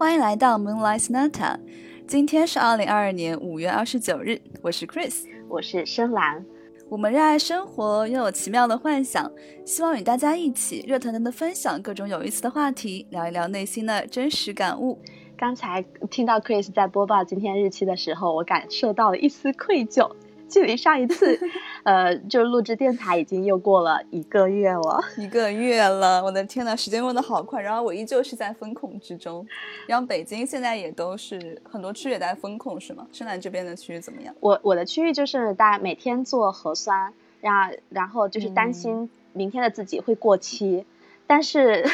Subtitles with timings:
[0.00, 1.58] 欢迎来到 Moonlight Sonata。
[2.06, 6.42] 今天是二零二二年五月二十九日，我是 Chris，我是深蓝。
[6.88, 9.30] 我们热爱生活，拥有奇妙的幻想，
[9.66, 14.98] 希望与大家一起热腾腾的分享各种有意思的话题，聊一聊内心的真实感悟。
[15.36, 20.10] 刚才听到 Chris 在播报今天日期的时候，我感受到了一丝愧疚。
[20.50, 21.38] 距离上一次，
[21.84, 27.62] 呃，就录制电台已经又过了一个月了，一个月了，我的天呐，时间过得好快。
[27.62, 29.46] 然后我依旧是在风控之中，
[29.86, 33.06] 然后北京现在也都是很多区域也在风控，是吗？
[33.12, 34.34] 深南这边的区域怎么样？
[34.40, 40.84] 我我的区域就是大家每天做核酸，然然后就是担心明天的自己会过期。
[41.32, 41.84] 但是，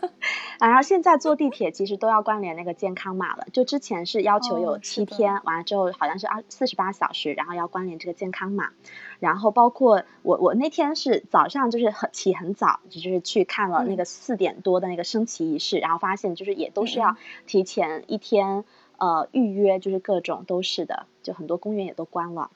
[0.58, 3.46] 然后现在坐地铁其实都要关联那个健康码了。
[3.52, 8.70] 就之前是要求有七天，完了之后好像是二四十八小时，然后要关联这个健康码。
[9.18, 17.14] 然后包括我，我那天是早上就是很起很早，就是去看了那个四点多的那个升旗仪式，然后发现就是也都是要
[17.46, 18.64] 提前一天
[18.96, 22.50] 呃预约，就是各种都是的，就很多公园也都关了。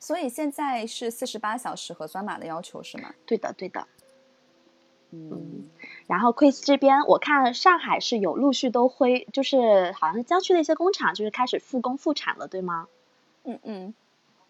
[0.00, 3.12] 所以现在是四十八小时核酸码的要求是吗？
[3.26, 3.86] 对的，对的。
[5.14, 5.68] 嗯，
[6.06, 12.88] 然后 Chris 这边，我看上海是有陆续都恢，就是好像是郊区的一些工厂，就是开始复工复产了，对吗？
[13.44, 13.94] 嗯嗯，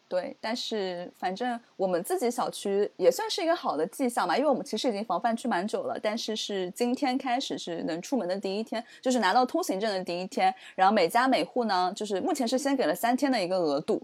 [0.08, 0.36] 对。
[0.40, 10.54] 但是反正我们自己小区也算是一个好的迹象吧，因为我们其实已经防范区蛮久了，但是是今天开始是能出门的第一天，就是拿到通行证的第一天。
[10.76, 14.00] 然后每家每户呢，就是目前是先给了三天的一个额度。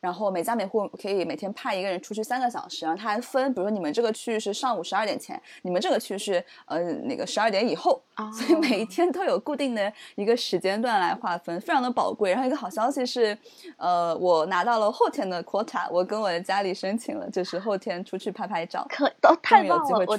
[0.00, 8.00] 然后每家每户可以每天派一个人出去三个小时，然后他还分，比如说你们这个区域是上午十二点前，你们这个区是呃那个十二点以后，
[8.32, 12.30] 所以每一天都有固定的一个时间段来划分，非常的宝贵。
[12.30, 13.36] 然后一个好消息是，
[13.76, 20.16] 呃，我拿到了后天的 quota，我跟我的家里申请了，就是后天出去拍拍照，可都太棒了，我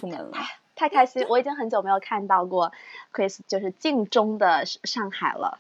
[0.76, 2.72] 太开心，我已经很久没有看到过
[3.14, 5.60] Chris 就是镜中的上海了。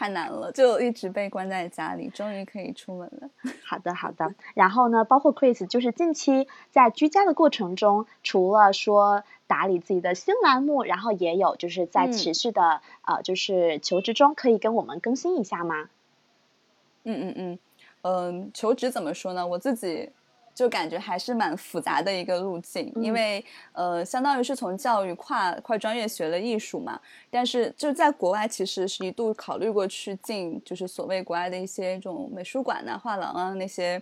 [0.00, 3.28] 太难了，就一直被关在家里，终于可以出门了。
[3.62, 4.34] 好的，好的。
[4.54, 15.90] 然后呢，包括 Chris，就是近期在居家的过程中，除了说打理自己的新栏目，然后也有就是在持续的呃，就是求职中，可以跟我们更新一下吗？
[17.04, 17.58] 嗯嗯嗯，
[18.00, 19.46] 嗯，求职怎么说呢？
[19.46, 20.08] 我自己。
[20.60, 27.00] 就感觉还是蛮复杂的一个路径，因为呃，相当于是从教育跨跨专业学了艺术嘛。
[27.30, 33.98] 但是就在国外，其实是一度考虑过去进，就是所谓国外的一些这种美术馆呐、画廊啊那些，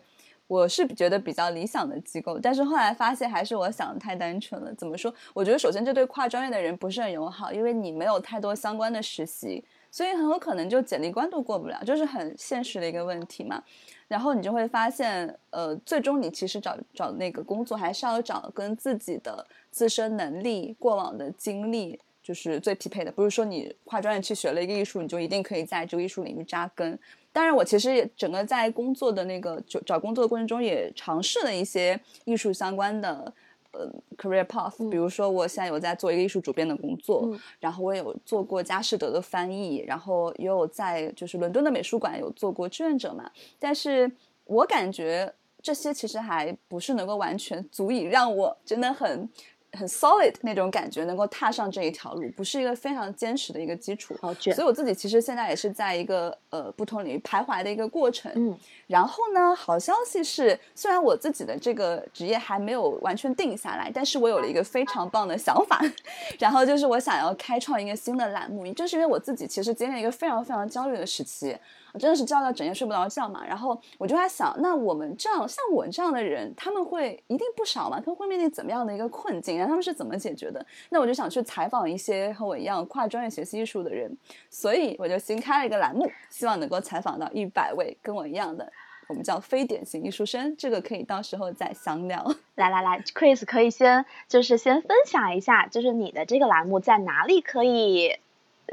[0.49, 2.41] 我是觉得比较理想的机构。
[2.41, 4.75] 但是后来发现，还是我想的太单纯了。
[4.75, 5.15] 怎么说？
[5.33, 13.63] 我觉得首先这对跨专业的人不是很友好，因为你没有太多相关的实习，所以很有可能就简历关都过不了，就是很现实的一个问题嘛。
[14.09, 23.13] 然后你就会发现，呃，最终你其实找找那个工作，还是要找跟自己的自身能力、过往的经历就是最匹配的。
[23.13, 26.99] 不是说你跨专业去学了一个艺术，你就一定可以在这个艺术领域扎根。
[27.31, 33.33] 当然，我其实也整个在工作的那个就找工作的过程中，也尝试了一些艺术相关的。
[33.73, 37.29] 呃，career path，比如说我现在有在做一个艺术主编的工作，
[37.61, 43.31] 然后我有做过佳士得的翻译，然后也有在就是伦敦的美术馆有做过志愿者嘛。
[43.59, 44.11] 但是
[44.45, 49.29] 我感觉这些其实还不是能够完全足以让我真的很。
[49.73, 54.17] 很 solid 那种感觉，能够踏上这一条路，不是一个非常坚实的一个基础。
[54.55, 58.33] 所以我自己其实现在也是在一个呃不同领域徘徊的一个过程。
[58.35, 65.81] 嗯，然后呢，好消息是，虽然我自己的这个职业还没有完全定下来，但是我有了一个非常棒的想法。
[66.39, 71.57] 然后就是我想要开创一个新的栏目，就是因为我自己其实经历一个非常非常焦虑的时期。
[71.99, 78.01] 真的是叫到整夜睡不着觉嘛，然后我就在想，那我们这样像我这样的人，他们会一定不少嘛？
[78.01, 79.57] 他们会面临怎么样的一个困境？
[79.57, 80.65] 然后他们是怎么解决的？
[80.91, 84.17] 那我就想去采访一些和我一样跨专业学习艺术的人，
[84.51, 88.71] 所以我就新开了一个栏目，希望能够采访到一百位跟我一样的，
[89.09, 90.57] 我们叫非典型艺术生。
[90.57, 92.23] 这个可以到时候再详聊。
[92.57, 98.17] 来来来，Chris 可以先就是先分享一下，就是你的这个栏目在哪里可以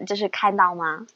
[0.06, 1.07] 就是看到吗？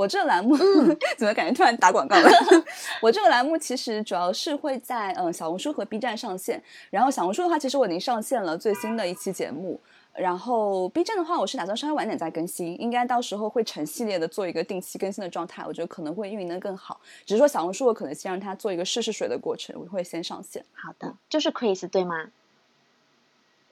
[0.00, 0.56] 我这个栏目
[1.18, 2.30] 怎么感觉突然打广告了？
[3.02, 6.62] 我这个栏目其实主要是会在嗯小红书和 B 站上线。
[6.88, 9.78] 然后小红书的话，其实我已经上线了最新的一期节目。
[10.14, 15.62] 然后 B 站的话，我是打算稍微晚点再更新，应该到时候会成系列的做一个定期更新的状态。
[15.66, 16.98] 我觉得可能会运营的更好。
[17.26, 20.64] 只是说小红书我可能先让它做一个试试水的过程，我会先上线。
[20.72, 22.28] 好的，就是 Chris 对吗？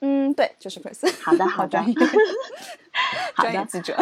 [0.01, 1.11] 嗯，对，就是 Chris。
[1.21, 1.95] 好的，好 专业，
[3.35, 3.97] 专业记者。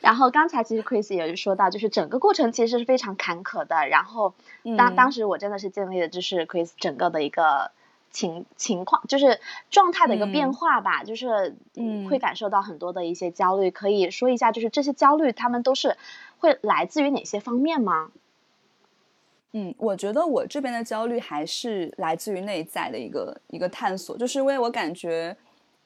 [0.00, 3.88] 然后刚才其实 Chris 也是说到，就是整个过程其实是非常坎坷的。
[3.88, 4.34] 然后
[4.76, 7.70] 当当时我真的是经历了，就是 Chris 整个的一个
[8.10, 9.40] 情情况，就是
[9.70, 13.70] 状态的一个变化吧，就是嗯会感受到很多的一些焦虑。
[13.70, 15.96] 可以说一下，就是这些焦虑，他们都是
[16.38, 18.10] 会来自于哪些方面吗？
[19.52, 25.34] 嗯，我觉得我这边的焦虑还是来自于内在的一个一个探索，就是因为我感觉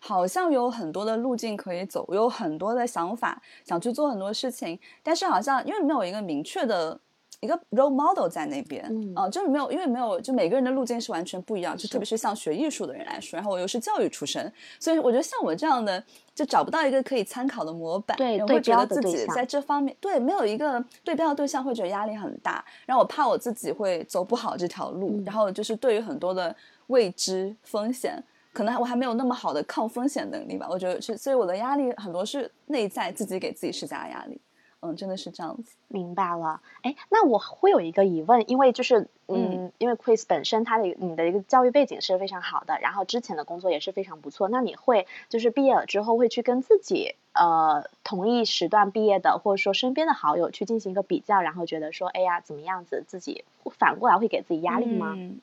[0.04, 6.98] 好像有很多的路径可以走，我有很多的想法想去做很多事情，但是好像因为没有一个明确的
[7.38, 9.14] 一个 role model 在那边，嗯。
[9.14, 16.02] 啊、就是没有，因为没有，就每个人的路径是完全不一样，就特别是像学艺术的人来说，然后我又是教育出身，所以我觉得像我这样的
[16.34, 25.24] 就找不到一个可以参考的模板，然后会觉得自己在这方面对没有一个对标的对象，会觉得压力很大，然后我怕我自己会走不好这条路，嗯。
[25.24, 26.54] 然后就是对于很多的
[26.88, 28.20] 未知风险。
[28.52, 34.38] 可能我还没有那么好的抗风险能力吧，我觉得是，所以我的压力很多是内在自己给自己施加的压力，
[34.80, 35.74] 嗯，真的是这样子。
[35.88, 53.44] 明白了，哎，那我会有一个疑问，因为就是，嗯，嗯因为 Chris 本身他的你的一个教育背景是非常好的，然后之前的工作也是非常不错，那你会就是毕业了之后会去跟自己呃同一时段毕业的，或者说身边的好友去进行一个比较，然后觉得说，哎呀，怎么样子，自己
[53.78, 55.14] 反过来会给自己压力吗？
[55.16, 55.40] 嗯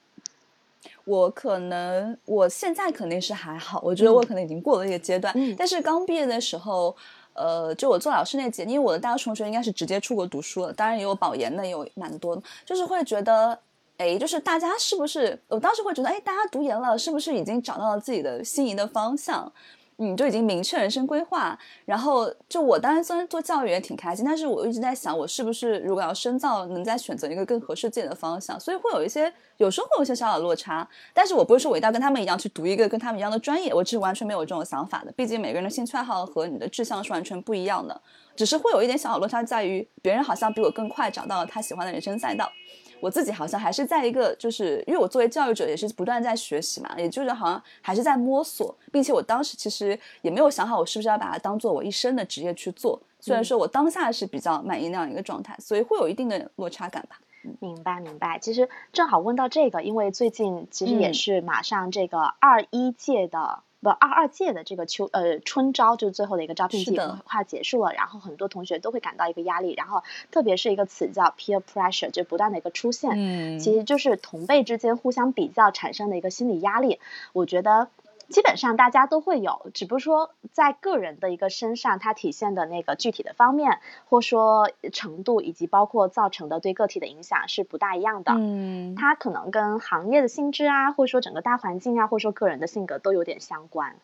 [1.06, 5.34] 我可能我现在肯定是还好，我觉得我可能已经过了一个阶段。
[5.36, 6.96] 嗯但是刚毕业的时候，
[7.34, 13.60] 呃，就我做老师那届，因为我的大学同学应该是直接出国读书了，当然也有保研的，也有蛮多的，就是会觉得。
[14.00, 15.38] 哎，就是大家是不是？
[15.50, 19.52] 我当时会觉得，哎，大家读研了，是不是已经找到了自己的心仪的方向？
[20.00, 21.58] 你，就已经明确人生规划。
[21.86, 28.60] 然后，就我当然虽然做教育也挺开心，但是我一直在想，我是不是如果要深造，能再选择一个更合适自己的方向？
[28.60, 30.88] 所以会有一些，有时候会有一些小小的落差。
[31.14, 35.12] 但是我不是说我一定要跟他们一样去读一个跟他们一样的专业，我只是完全没有这种想法的。
[35.12, 38.02] 毕竟每个人的兴趣爱好和你的志向是完全不一样的，
[38.36, 42.50] 只是会有一点小小落差，在于别人好像比我更快找到了他喜欢的人生赛道。
[43.02, 53.02] 我自己好像还是在一个，就是因为我作为教育者也是不断在学习嘛，也就是好像还是在摸索，并且我当时其实也没有想好我是不是要把它当做我一生的职业去做。
[53.20, 57.20] 虽然说我当下是比较满意那样一个状态，所以会有一定的落差感吧。
[57.60, 63.64] 明白明白，其实正好问到这个，因为最近其实也嗯是马上这个二一届的。
[63.82, 77.00] 不，二二届的这个秋呃春招就是最后的一个招聘季快结束了，然后很多同学都会感到一个压力，然后特别是一个词叫 peer pressure，就不断的一个出现，嗯其实就是同辈之间互相比较产生的一个心理压力。
[77.32, 77.88] 我觉得
[78.30, 88.34] 基本上大家都会有，只不过说在个人的一个身上，它体现的那个具体的方面，或说程度，以及包括造成的对个体的影响是不大一样的。
[88.36, 93.96] 嗯，它可能跟行业的性质啊，或者说整个大环境啊，或者说个人的性格都有点相关。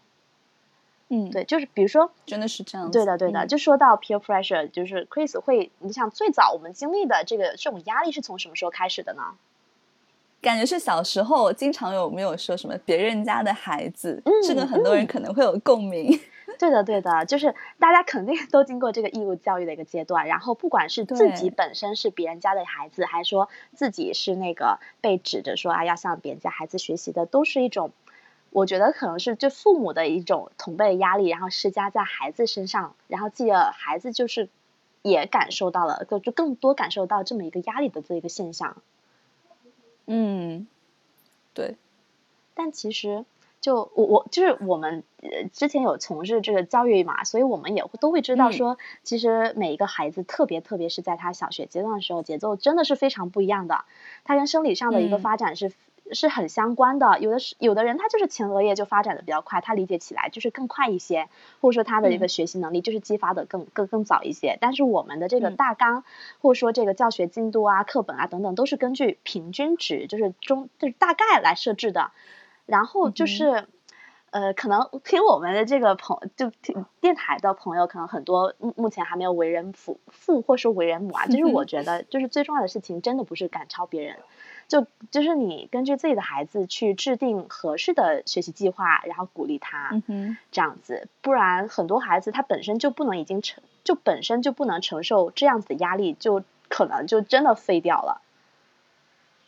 [1.07, 2.97] 嗯，对，就是比如说，真的是这样子。
[2.97, 9.35] 对的，对的，嗯就说到 peer pressure，就是 Chris 会，你想最早我们经历的这个这种压力是从什么时候开始的呢？
[10.41, 16.17] 感觉是小时候经常有没有说什么别人家的孩子，嗯这个很多人可能会有共鸣。
[16.57, 27.91] 对的，对的，就是大家肯定都经过这个义务教育的一个阶段，然后不管是自己本身是别人家的孩子，还是说自己是那个被指着说啊要向别人家孩子学习的，都是一种，
[28.51, 34.47] 我觉得可能是就父母的一种同辈的压力，然后施加在孩子身上，然后继而孩子就是
[35.01, 38.77] 也感受到了，就就更多感受到这么一个压力的这一个现象。
[40.07, 40.67] 嗯，
[41.53, 41.75] 对，
[42.53, 43.25] 但其实
[43.61, 48.53] 就我我就是我们呃之前有从事这个教育嘛，所以我们也会都会知道嗯。
[48.53, 53.85] 说，其实每一个孩子，特别特别是在他小学阶段的时候，节奏真的是非常不一样的，
[54.23, 55.21] 他跟生理上的一个嗯。
[55.21, 55.71] 发展是。
[56.11, 61.29] 是很相关的，有的是有的人他就是前额叶就发展的比较快，他理解起来就是更快一些，
[61.61, 64.57] 或者说他的一个嗯学习能力就是激发的更更更早一些。
[64.61, 66.03] 但是我们的这个嗯大纲，
[66.41, 72.11] 或者说这个教学进度啊、课本啊等等，都是根据平均值，就是中就是大概来设置的。
[72.65, 73.67] 然后就是，
[74.31, 81.27] 呃，可能听我们的这个朋就听电台的朋友，可能很多目目前还没有为人父父或是为人母啊。
[81.27, 84.17] 就是我 觉得，就是最重要的事情，真的不是赶超别人，
[84.67, 89.89] 就就是你根据自己的孩子去制定合适的学习计划，然后鼓励他。
[89.91, 98.21] 嗯哼，这样子，不然很多孩子他本身就不能已经承，就本身就不能承受这样子的压力，就可能就真的废掉了。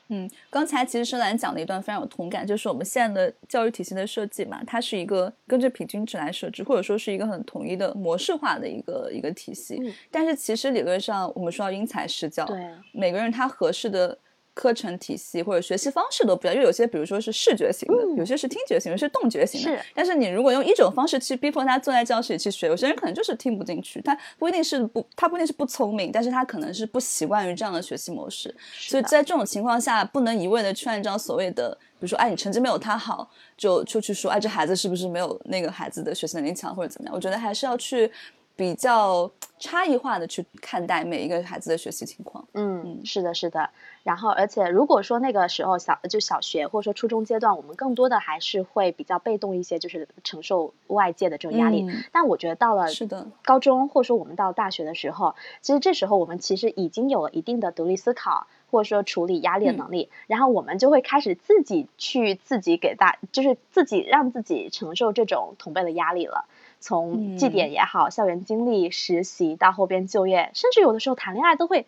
[0.10, 9.78] 嗯，刚才其实深蓝讲了一段非常有同感，就是我们现在的教育体系的设计嘛，它是一个根据平均值来设置，或者说是一个很统一的模式化的一个一个体系。
[9.82, 14.18] 嗯但是其实理论上，我们说要因材施教，对，每个人他合适的
[14.58, 19.78] 课程体系或者学习方式都不一样，因为有些比如说是视觉型的，嗯有些是听觉型，有些是动觉型的。
[19.78, 28.54] 是但是你如果用一种方式去逼迫他坐在教室里去学，有些人可能就是听不进去，他不一定是不，他不一定是不聪明，但是他可能是不习惯于这样的学习模式。
[28.74, 37.16] 所以在这种情况下，不能一味的去按照所谓的比如说，哎，你成绩没有他好，就就去说，哎，这孩子是不是没有那个孩子的学习能力强，或者怎么样？
[37.16, 38.12] 我觉得还是要去
[38.58, 42.46] 比较差异化的去看待每一个孩子的学习情况。
[42.54, 43.70] 嗯，是的，是的。
[44.04, 51.88] 然后，而且如果说那个时候小就小学或者说初中阶段，我们更多的还是会比较被动一些，就是承受外界的这种压力。
[52.12, 60.10] 但我觉得到了是的高中，或者说我们到大学的时候，其实这时候我们其实已经有了一定的独立思考，或者说处理压力的能力。
[60.28, 66.46] 然后我们就会开始自己去自己给大，就是自己让自己承受这种同辈的压力了。
[66.80, 71.86] 从绩点也好，校园经历、实习到后边就业，甚至有的时候谈恋爱都会。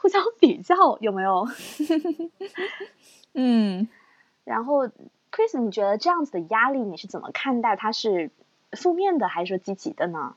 [0.00, 1.48] 互相比较有没有？
[3.34, 3.88] 嗯，
[4.44, 7.74] 然后 Chris，你觉得这样子的压力你是怎么看待？
[7.74, 8.30] 它是
[8.70, 10.36] 负面的还是说积极的呢？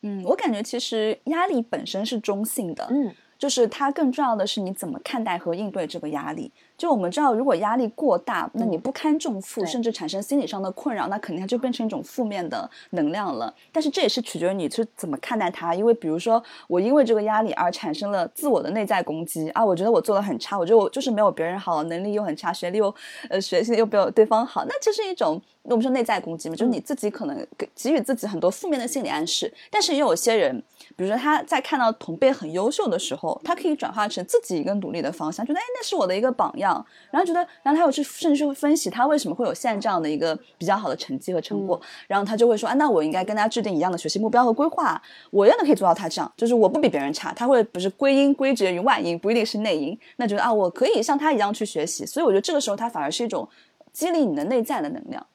[0.00, 2.88] 嗯，我感觉其实压力本身是中性的。
[2.90, 3.14] 嗯。
[3.38, 6.50] 就是它更重要的是你怎么看待和应对这个压力。
[6.76, 13.52] 就我们知道，如果压力过大，那你不堪重负，甚至产生心理上的困扰，那肯定它就变成一种负面的能量了。
[13.72, 15.74] 但是这也是取决于你是怎么看待它。
[15.74, 22.94] 因为比如说，我因为这个压力而产生了自我的内在攻击啊，我觉得我做的很差，我觉得我就是没有别人好，能力又很差，学历又
[23.30, 29.50] 呃学习又没有对方好，那这是一种我们说内在攻击嘛，就是你自己可能给给予自己很多负面的心理暗示。
[29.70, 30.62] 但是也有些人。
[30.96, 45.00] 比如说他在看到同辈很优秀的时候，他可以转化成自己一个努力的方向，觉得哎那是我的一个榜样，然后觉得，然后他有去甚至去分析他为什么会有现在这样的一个比较好的成绩和成果，然后他就会说，啊那我应该跟他制定一样的学习目标和规划，
[45.30, 53.46] 我也能可以做到他这样，就是我不比别人差，他会不是归因归结于外因，不一定是内因，那觉得啊我可以像他一样去学习，所以我觉得这个时候他反而是一种
[53.92, 55.26] 激励你的内在的能量。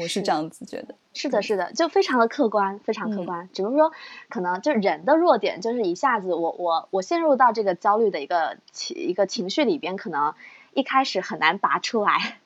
[0.00, 3.48] 我是这样子觉得，是的，是的，就非常的客观，非常客观。
[3.52, 3.92] 只不过说，
[4.28, 10.34] 可能就人的弱点，就是一下子我我我陷入到这个焦虑的一个情一个情绪里边，可能
[10.74, 12.38] 一开始很难拔出来。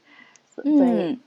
[0.64, 1.18] 嗯，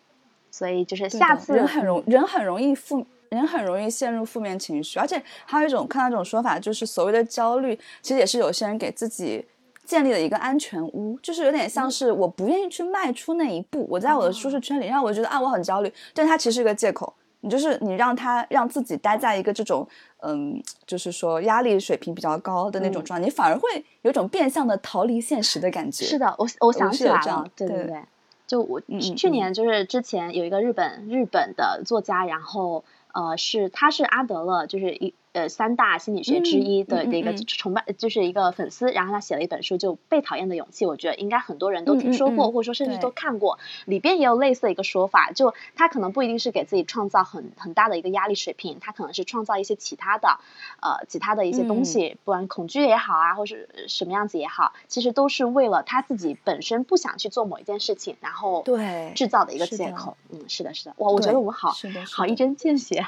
[0.51, 9.45] 所以就是下次人很容人很容易负人很容易陷入负面情绪，而且还有一种看到一种说法，就是所谓的焦虑，其实也是有些人给自己。
[9.87, 17.13] 建立了一个安全屋，就是有点像是我不愿意去迈出那一步，我在我的舒适圈里，让我觉得啊我很焦虑，但它其实是一个借口。
[17.39, 19.87] 你就是你让他让自己待在一个这种
[20.21, 26.03] 嗯，就是说压力水平比较高的那种状态，你反而会有种变相的逃离现实的感觉。
[26.03, 28.03] 是的，我我想起来了，对对对，
[28.45, 28.81] 就我
[29.15, 35.13] 去年就是之前有一个日本日本的作家，然后呃是他是阿德勒，就是一。
[35.37, 43.59] 呃，三大心理学之一的的一个崇拜，就是一个粉丝，然后他写了一本书，就《被讨厌的勇气》，我觉得应该很多人都听说过，或者说甚至都看过。
[43.85, 50.39] 里边也有类似的一个说法，就他可能不一定是给自己创造很很大的一个压力水平，他可能是创造一些其他的，
[50.81, 60.17] 呃，其他的一些东西，不管恐惧也好啊，或是什么样子也好，其实都是为了他自己本身不想去做某一件事情，然后对制造的一个借口。
[60.31, 61.75] 嗯，是的，是的，哇，我觉得我们好
[62.11, 63.05] 好一针见血。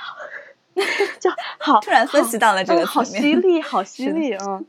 [1.20, 4.62] 就好，突然分析到了这个好犀利，好 犀利啊，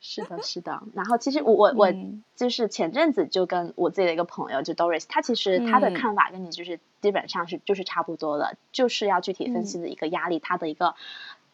[0.00, 0.82] 是的，是的。
[0.94, 1.92] 然后其实我我我
[2.36, 10.94] 就是前阵子就跟我自己的一个朋友就 Doris，他其实他的看法跟你就是基本上是就是差不多的，就是要具体分析的一个压力，他的一个。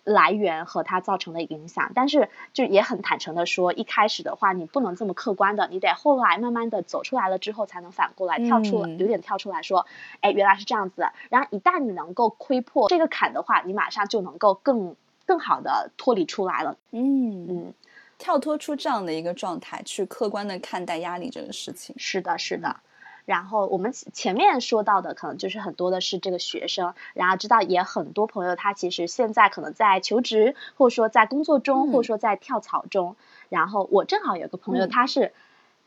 [0.06, 9.84] 来源和它造成的影响，但是就也很坦诚的说，一开始的话你不能这么客观的，你得后来慢慢的走出来了之后，才能反过来跳出，有点跳出来说，
[10.20, 11.08] 哎，原来是这样子。
[11.28, 14.94] 然后一旦你能够窥破这个坎的话，你马上就能够更
[15.26, 16.76] 更好的脱离出来了。
[16.92, 17.74] 嗯嗯，
[18.16, 21.92] 跳脱出这样的一个状态，去客观的看待压力这个事情。
[21.98, 22.76] 是的，是的。
[23.26, 33.16] 然后我们前面说到的，可能就是很多的是这个学生，然后知道也很多朋友，他其实现在可能在求职，或者说在工作中，或者说在跳槽中。
[33.48, 35.32] 然后我正好有个朋友，他是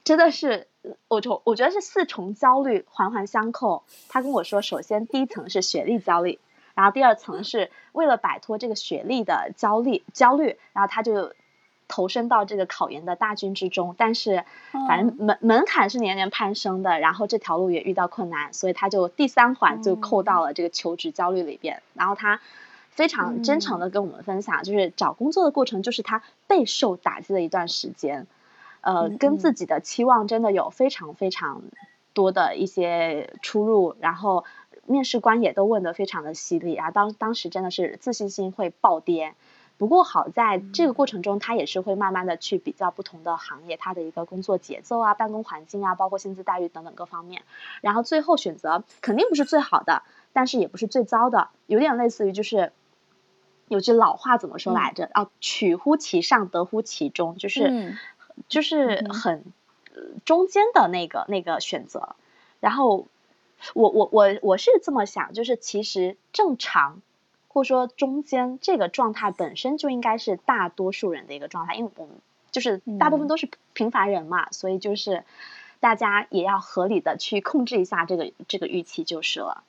[0.03, 0.67] 真的是，
[1.07, 3.83] 我从我觉得是四重焦虑环环相扣。
[4.09, 6.39] 他跟我说，首先第一层是学历焦虑，
[6.75, 11.33] 然后第二层是为了摆脱这个学历的焦虑焦虑，然后他就。
[11.89, 14.45] 投身到这个考研的大军之中，但是
[14.87, 21.81] 反正门门槛是年年攀升的，然后这条路也遇到困难，所以他就第三环就扣到了这个求职焦虑里边。
[21.95, 22.39] 然后他
[22.91, 28.27] 非常真诚的跟我们分享，就是找工作的过程就是他备受打击的一段时间，
[28.81, 31.63] 呃，跟自己的期望真的有非常非常
[32.13, 34.45] 多的一些出入，然后
[34.85, 39.33] 面试官也都问得非常的犀利啊，当当时真的是自信心会暴跌。
[39.79, 47.43] 不过好在这个过程中，他也是会慢慢的去比较不同的行业，他的一个工作节奏啊、办公环境啊，包括薪资待遇等等各方面，
[47.79, 52.73] 然后最后选择肯定不是最好的，但是也不是最糟的，有点类似于就是
[53.69, 55.09] 有句老话怎么说来着？
[55.13, 57.97] 啊，取乎其上，得乎其中，就是
[58.49, 59.45] 就是很
[60.25, 62.15] 中间的那个那个选择。
[62.59, 63.07] 然后
[63.73, 67.01] 我我我我是这么想，就是其实正常
[67.59, 72.15] 或者说中间这个状态本身就应该是大多数人的一个状态，因为我们
[72.51, 75.25] 就是大部分都是平凡人嘛，所以就是
[75.81, 79.65] 大家也要合理的去控制一下这个这个预期就是了。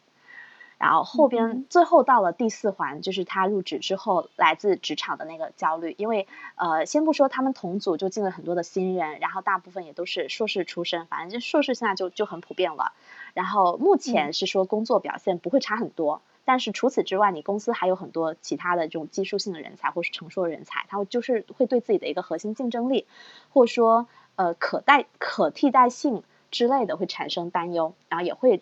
[0.78, 12.92] 然后后边最后到了第四环，就是他入职之后来自职场的那个焦虑，因为呃，先不说他们同组就进了很多的新人，然后大部分也都是硕士出身，反正就硕士现在就就很普遍了。
[13.34, 23.06] 然后目前是说工作表现不会差很多，但是除此之外，你公司还有很多其他的这种技术性的人才或是成熟的人才，他就是会对自己的一个核心竞争力，
[23.50, 28.60] 或者说呃可代可替代性之类的会产生担忧，然后也会。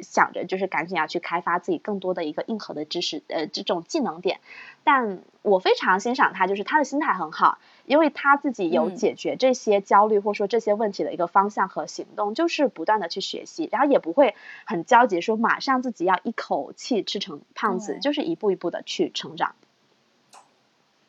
[0.00, 4.40] 想着就是赶紧要去开发自己更多的一个硬核的知识，呃，这种技能点。
[4.82, 19.54] 但我非常欣赏他，就是他的心态很好，因为他自己有解决这些焦虑或者说这些问题的一个方向和行动，就是不断的去学习，然后也不会很焦急说马上自己要一口气吃成胖子，就是一步一步的去成长。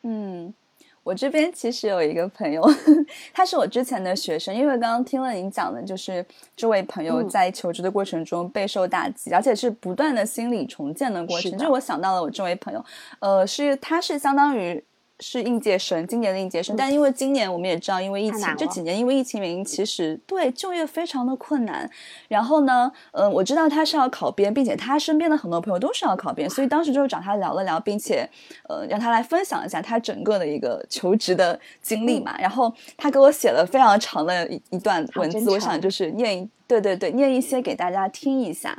[0.02, 0.54] 嗯。
[1.02, 2.60] 我这边其实有一个朋友，
[3.32, 4.52] 他是我之前的学生。
[4.52, 11.56] 因为刚刚听了您讲的，就是这位朋友在求职的过程中备受打击，而且是不断的心理重建的过程。
[11.56, 12.84] 就我想到了我这位朋友，
[13.20, 14.82] 呃，是他是相当于。
[15.20, 21.90] 是应届生，今年的应届生，但因为今年我们也知道，因为疫情这几年因为疫情原因，其实对就业非常的困难。
[22.28, 28.28] 然后呢，嗯，我知道他是要考编，并且他身边的很多朋友都是要考编，所以当时就找他聊了聊，并且
[28.68, 32.36] 呃让他来分享一下他整个的一个求职的经历嘛。
[32.38, 36.48] 然后他给我写了非常长的一一段文字，我想就是念。
[36.66, 38.76] 对对对，念一些给大家听一下。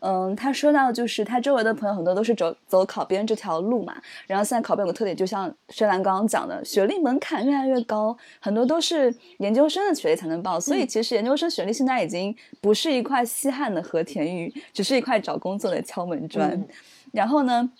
[0.00, 3.94] 嗯，他说到就是他周围的朋友很多都是走走考编这条路嘛，
[4.26, 16.66] 然后现在考编有个特点，就像薛兰刚刚讲的，学历门槛越来越高，很多都是研究生的学历才能报，所以其实研究生学历现在已经不是一块稀罕的和田玉，只是一块找工作的敲门砖。
[17.12, 17.70] 然后呢？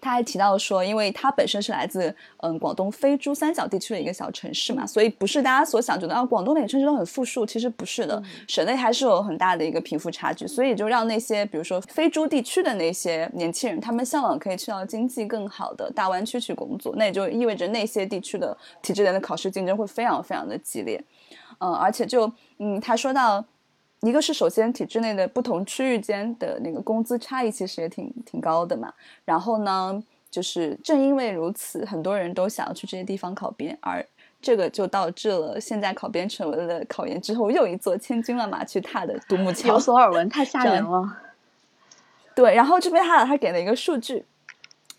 [0.00, 21.02] 他还提到说，因为他本身是来自嗯广东非珠三角地区的一个小城市嘛，所以不是大家所想觉得啊广东每个城市都很富庶，其实不是的，省内还是有很大的一个贫富差距，所以就让那些比如说非珠地区的那些年轻人，他们向往可以去到经济更好的大湾区去工作，那也就意味着那些地区的体制内的考试竞争会非常非常的激烈，
[21.58, 23.44] 嗯，而且就嗯他说到。
[24.00, 28.92] 一个是首先体制内的不同区域间的那个工资差异其实也挺挺高的嘛，
[29.24, 34.04] 然后呢，就是正因为如此，很多人都想要去这些地方考编，而
[34.40, 39.68] 这个就导致了现在考编成为了考研之后又一座千军万马去踏的独木桥。
[39.68, 41.16] 有所耳闻，太吓人 了。
[42.34, 44.24] 对，然后这边他他给了一个数据，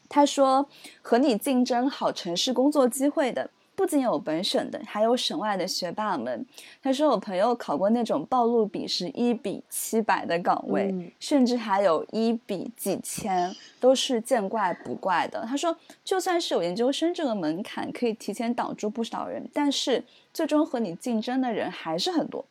[0.10, 0.68] 他说
[1.04, 3.52] 和你竞争好城市工作机会的。
[3.78, 6.44] 不仅有本省的，还有省外的学霸们。
[6.82, 15.46] 他说，我朋友考过那种报录比是一比七百的岗位，甚至还有一比几千，都是见怪不怪的。
[15.48, 22.44] 他说，就算是有研究生这个门槛，可以提前挡住不少人，但是最终和你竞争的人还是很多。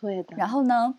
[0.00, 0.36] 对的。
[0.36, 0.94] 然后呢，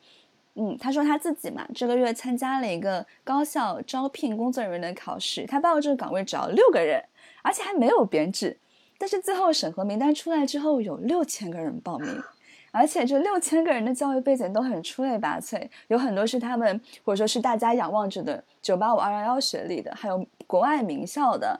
[0.55, 7.01] 嗯，他说他自己嘛，这个月参加了一个高校招聘工作人员的考试，他报这个岗位只要六个人，
[7.41, 8.57] 而且还没有编制。
[8.97, 12.23] 但是最后审核名单出来之后，有六千个人报名，
[12.71, 21.59] 而且这六千个人的教育背景都很出类拔萃，有很多是他们或者说是大家仰望着的九八五二幺幺学历的，还有国外名校的。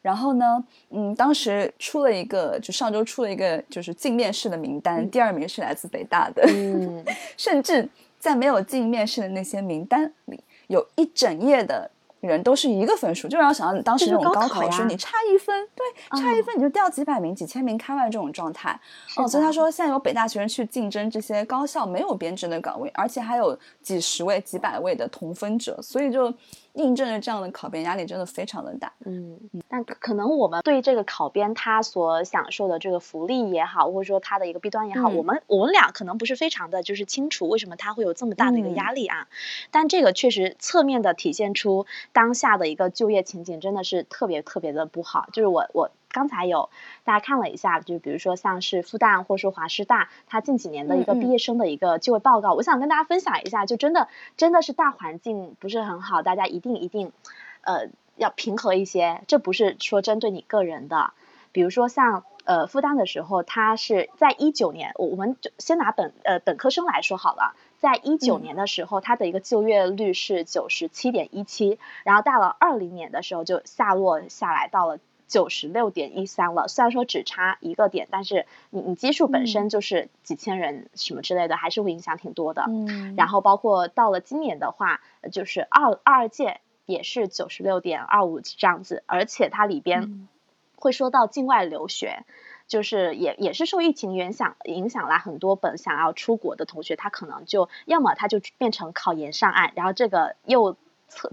[0.00, 7.04] 然后呢，嗯，当时出了一个，就上周出了一个就是进面试的名单，第二名是来自北大的，嗯，
[7.36, 11.90] 甚至在没有进面试的那些名单里，有一整页的。
[12.26, 18.78] 人都是一个分数，就让我想到当时那种高考，说你差一分，对，差一分你就掉几百名、几千名开外这种状态。
[19.16, 26.32] 哦，所以他说现在有北大学生去竞争这些高校没有编制的岗位，而且还有几十位、几百位的同分者，所以就。
[26.76, 39.26] 印证了这样的考编压力真的非常的大，嗯，但可能我们对这个考编他所享受的这个福利也好，或者说他的一个弊端也好，我们我们俩可能不是非常的就是清楚为什么他会有这么大的一个压力啊。
[39.70, 45.90] 但这个确实侧面的体现出当下的一个就业情景真的是特别特别的不好，就是我我。
[46.16, 46.70] 刚才有
[47.04, 57.12] 大家看了一下，就比如说像是复旦或者说华师大，它近几年的一个毕业生的一个就业报告，我想跟大家分享一下，就真的真的是大环境不是很好，大家一定一定
[57.60, 61.12] 呃要平和一些，这不是说针对你个人的。
[61.52, 74.98] 比如说像呃复旦的时候，它是在一九年，我我们就先拿本呃本科生来说好了，在一九年的时候，它的一个就业率是九十七点一七，然后到了二零年的时候就下落下来到了。
[75.26, 76.68] 九十六点一三了。
[76.68, 82.64] 虽然说只差一个点，但是你你基数本身就是几千人什么之类的，还是会影响挺多的。
[82.68, 85.00] 嗯，然后包括到了今年的话，
[85.32, 90.28] 就是二二届也是九十六点二五这样子，而且它里边
[90.76, 92.24] 会说到境外留学。
[92.68, 100.78] 就是也也是受疫情影响影响啦很多本想要出国的同学，他可能就要么他就变成考研上岸，然后这个又测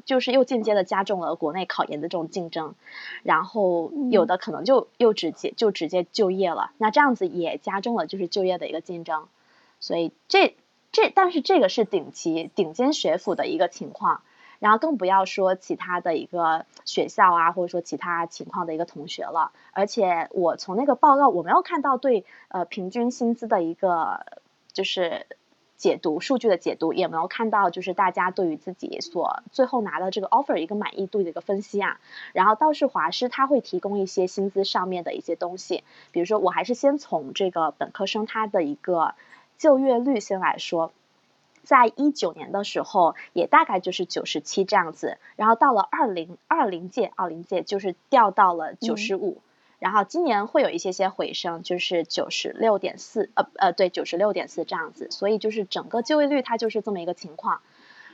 [0.06, 2.76] 就是又间接的加重了国内考研的这种竞争，
[3.24, 9.28] 然后有的可能就又直接就直接就业了，那这样子也加重了就是就业的一个竞争，
[9.80, 10.56] 所以这
[10.92, 14.22] 这但是这个是顶级顶尖学府的一个情况。
[14.60, 19.52] 然后更不要说其他的一个学校啊，或者说其他情况的一个同学了。
[19.74, 24.26] 而且我从那个报告，我没有看到对呃平均薪资的一个
[24.72, 25.26] 就是
[25.78, 32.00] 解读数据的解读，也没有看到就是大家对于自己所最后拿的这个 offer 一个满意度的一个分析啊。
[32.34, 39.16] 然后倒是华师他会提供一些薪资上面的一些东西，比如说我还是先从这个本科生他的一个
[39.58, 40.92] 就业率先来说。
[41.66, 49.38] 在一九年的时候，也大概就是九十七这样子，然后到了二零二零届，二零届就是掉到了九十五，
[49.84, 57.60] 然后今年会有一些些回升，就是九十六点四，呃呃，对，九十六点四这样子，所以就是整个就业率它就是这么一个情况。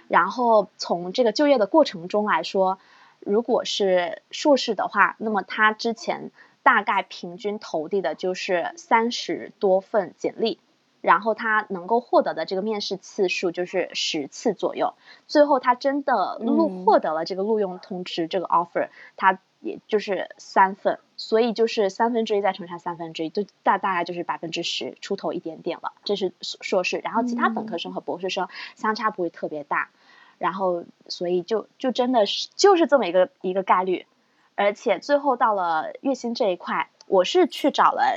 [0.08, 2.80] 然后从这个就业的过程中来说，
[3.20, 6.32] 如果是硕士的话，那么他之前
[6.64, 10.60] 大概平均投递的就是三十多份简历。
[11.02, 14.96] 然后他能够获得的这个面试次数就是十次左右，
[15.28, 25.94] 最后他真的录获得了这个录用通知，这个 offer，他也就是三份，所以就是三分之一再乘上三分之一，就大大概就是百分之十出头一点点了。
[26.04, 29.90] 这是硕士，然后其他本科生和博士生相差不会特别大，
[30.38, 34.06] 然后所以就就真的是就是这么一个一个概率，
[34.56, 38.16] 而且最后到了月薪这一块，我是去找了。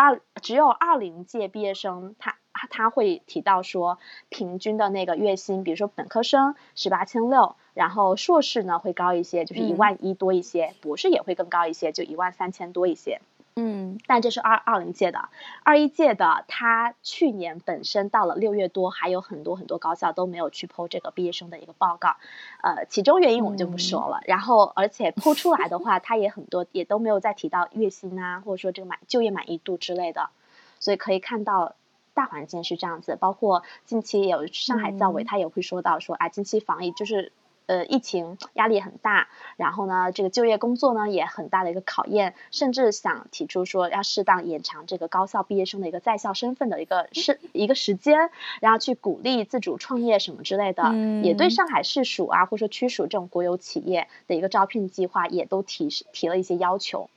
[0.00, 2.36] 二只有二零届毕业生，他
[2.70, 13.20] 他会提到说，平均的那个月薪，比如说本科生十八千六，然后硕士呢会高一些，就是一万一多一些，博士也会更高一些，就一万三千多一些。
[13.60, 15.30] 嗯，但这是二二零届的，
[15.64, 22.14] 二一届的，他去年本身到了六月多，还有很多很多高校都没有去剖这个毕业生的一个报告，
[22.62, 24.20] 呃，其中原因我们就不说了。
[24.26, 30.30] 然后，而且剖出来的 话，他也很多也都没有再提到月薪啊，或者说这个满就业满意度之类的，
[30.78, 31.74] 所以可以看到
[32.18, 33.16] 大环境是这样子。
[33.18, 37.32] 包括近期有上海教委，他也会说到说啊，近期防疫就是。
[37.68, 39.28] 呃，疫情压力很大，
[39.58, 48.30] 然后呢，这个就业工作呢也很大的一个考验，甚至想提出说要适当延长这个高校毕业生的一个在校身份的一个是一个时间，
[48.62, 57.10] 然后去鼓励自主创业什么之类的，也对上海市属啊或者说区属这种国有企业的一个招聘计划也都提提了一些要求，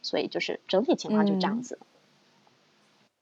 [0.00, 1.78] 所以就是整体情况就这样子。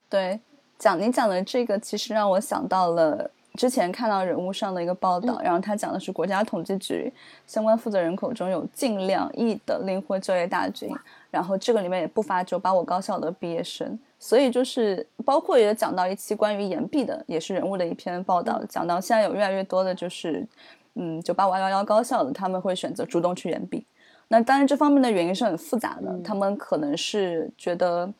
[0.08, 0.38] 对，
[0.78, 3.30] 讲你讲的这个其实让我想到了。
[3.56, 7.10] 之前看到人物上的一个报道，然后他讲的是国家统计局
[7.46, 10.94] 相关负责人口中有近两亿的灵活就业大军，
[11.30, 20.46] 然后这个里面也不乏九八五高校的毕业生，所以就是包括也讲到一期关于延毕的，也是人物的一篇报道，讲到现在有越来越多的就是
[20.92, 23.86] 嗯九八五幺幺高校的他们会选择主动去延毕，
[24.28, 28.12] 那当然这方面的原因是很复杂的，他们可能是觉得。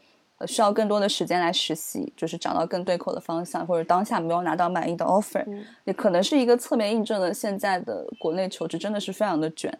[0.47, 5.47] 需要更多的时间来实习，就是找到更对口的方向，或者当下没有拿到满意的 offer，
[5.85, 9.79] 也可能是一个侧面印证了现在的国内求职真的是非常的卷。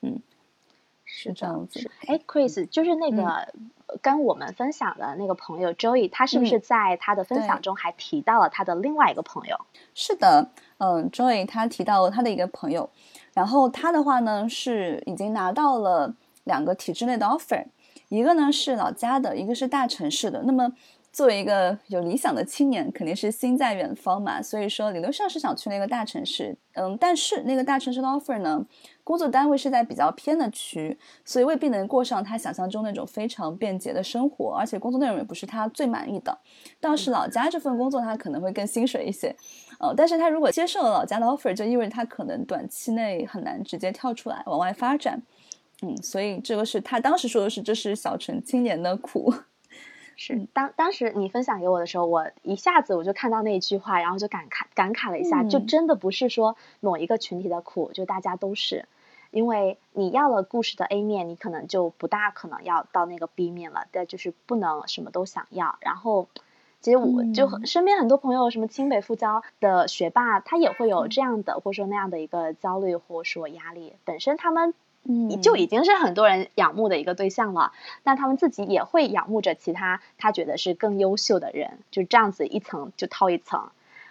[0.00, 0.20] 嗯，
[1.04, 1.88] 是这样子。
[2.08, 3.46] 哎，Chris，就是那个
[4.00, 9.56] 跟我们分享的那个朋友 Joey，他是不是在他的分享中还提到了他的另外一个朋友？
[9.94, 12.90] 是的，嗯，Joey 他提到了他的一个朋友，
[13.34, 16.12] 然后他的话呢是已经拿到了
[16.42, 17.66] 两个体制内的 offer。
[18.12, 20.42] 一个呢是老家的，一个是大城市的。
[20.42, 20.70] 那么
[21.10, 24.42] 作为一个有理想的青年，肯定是心在远方嘛。
[24.42, 28.62] 所以说理论上是想去那个大城市，嗯，但是那个大城市的 offer 呢，
[29.02, 36.36] 工作单位是在比较偏的区，所以未必能过上他想象中那种非常便捷的生活，而且工作内容也不是他最满意的。
[36.80, 39.34] 倒是老家这份工作，他可能会更薪水一些，
[39.78, 45.22] 呃，但是他如果接受了老家的 offer，就意味着他可能短期内很难直接跳出来往外发展。
[45.82, 49.32] 嗯，所以这个是他当时说的是，这是小城青年的苦。
[50.14, 58.86] 是当当时你分享给我的时候，我一下子我就看到那一句话，然后就感慨感慨了一下，就真的不是说某一个群体的苦，就大家都是，
[59.30, 65.76] 因为你要了故事的 A 面，你可能就不大可能要到那个 B 面了，但就是不能什么都想要。
[65.80, 66.28] 然后，
[66.82, 74.74] 其实我就身边很多朋友，什么清北复交的学霸，他也会有这样的或者说那样的一个焦虑或者说压力，本身他们。
[75.04, 77.72] 嗯，就已经是很多人仰慕的一个对象了。
[78.04, 83.70] 那他们自己也会仰慕着其他他觉得是更优秀的人，就这样子一层就套一层。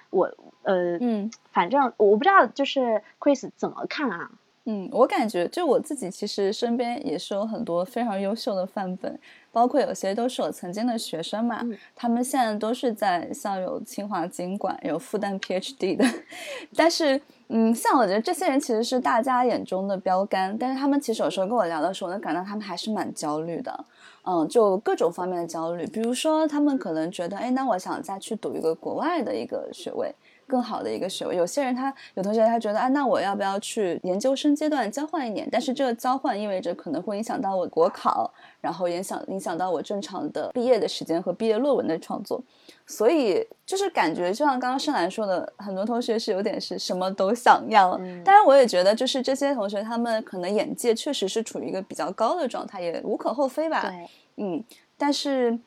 [0.09, 4.31] 我呃嗯，反正我不知道，就是 Chris 怎么看啊？
[4.65, 9.17] 嗯，我感觉就我自己其实身边也是有很多非常优秀的范本，
[9.51, 16.05] 包括有些都是我曾经的学生嘛，他们现在都是在像有清华经管、有复旦 PhD 的。
[16.75, 17.19] 但是，
[17.53, 23.85] 嗯，像我觉得这些人其实是大家眼中的标杆，但是他们其实有时候跟我聊的时候，能感到他们还是蛮焦虑的。
[24.23, 30.15] 嗯，就各种方面的焦虑，比如说他们可能觉得，哎，那我想再去读一个国外的一个学位。
[30.51, 35.47] 更好的一个学位，有些人他有同学他觉得啊，那我要不要去研究生阶段交换一年？
[35.49, 42.43] 但是这个交换意味着可能会影响到我国考，然后影响影响到我正常的毕业的时间和毕业论文的创作，
[42.85, 47.97] 所以就是感觉就像刚刚盛兰说的，很多同学是有点是什么都想要。
[48.25, 53.81] 当然我也觉得就是这些同学他们可能眼界确实是处于一个比较高的状态，也无可厚非吧。
[53.81, 54.09] 对，
[54.43, 54.61] 嗯，
[54.97, 55.57] 但是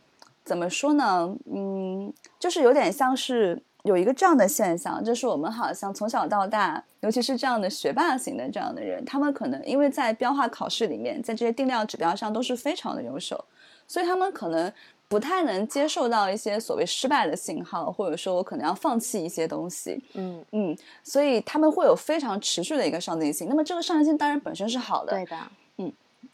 [0.45, 1.35] 怎么说呢？
[1.51, 3.63] 嗯，就是有点像是。
[3.85, 13.43] 有一个这样的现象，就是我们好像从小到大，尤其是这样的学霸型的这样的人，他们可能因为在标化考试里面，在这些定量指标上都是非常的优秀，
[13.87, 14.73] 所以他们可能
[15.07, 20.03] 不太能接受到一些所谓失败的信号，或者说我可能要放弃一些东西。
[20.15, 23.47] 嗯嗯，所以他们会有非常持续的一个上进心。
[23.51, 25.13] 那么这个上进心当然本身是好的。
[25.13, 25.37] 对的。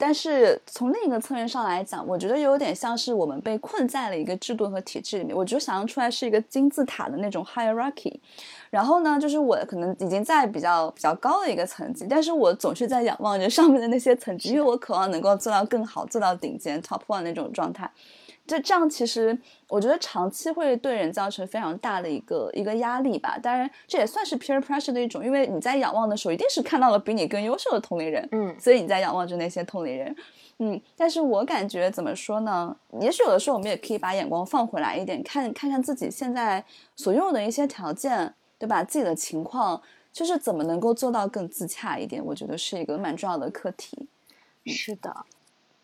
[0.00, 5.36] 但是从另一个侧面上来讲，我觉得有点像是我们被困在了一个制度和体制里面。
[5.36, 8.18] 我觉得想象出来是一个金字塔的那种 hierarchy，
[8.70, 17.90] 然后呢，就是我可能已经在比较比较高的一个层级，但是我总是在仰望着上面的那些层级，因为我渴望能够做到更好，做到顶尖 top one 那种状态。
[18.46, 23.38] 就这样，其实我觉得长期会对人造成非常大的一个一个压力吧。
[23.40, 30.16] 当然，这也算是 peer pressure 的一种，因为你在仰望的时候，一定是看到了比你更优秀的同龄人，嗯，所以你在仰望着那些同龄人，
[30.58, 30.80] 嗯。
[30.96, 32.76] 但是我感觉怎么说呢？
[33.00, 36.64] 也许有的时候我们也可以把眼光放回来一点，看看看自己现在
[36.96, 38.82] 所拥有的一些条件，对吧？
[38.82, 39.80] 自己的情况，
[40.12, 42.20] 就是怎么能够做到更自洽一点？
[42.24, 44.08] 我觉得是一个蛮重要的课题。
[44.66, 45.24] 是的。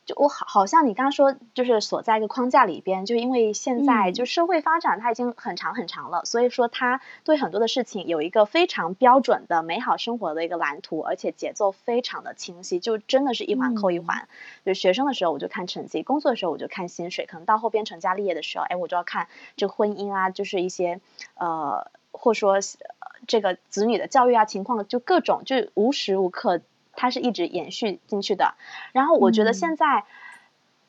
[0.07, 14.29] 就我好，好像你刚刚说，就是锁在一个框架里边，就因为现在就社会发展它已经很长很长了，所以说它对很多的事情有一个非常标准的美好生活的一个蓝图，而且节奏非常的清晰，就真的是一环扣一环。
[14.65, 21.01] 就学生的时候我就看成绩，工作的时候我就看薪水，可能到后边成家立业的时候，哎，我就要看这婚姻啊，就是一些
[21.35, 22.59] 呃，或者说
[23.27, 26.61] 这个子女的教育啊情况，就各种就无时无刻。
[26.97, 28.55] 它是一直延续进去的，
[28.93, 30.05] 然后我觉得现在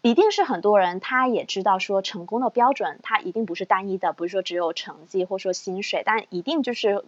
[0.01, 7.03] 一定是很多人他也知道说成功的标准，它一定不是单一的，不是说只有成绩或者说薪水，但一定就是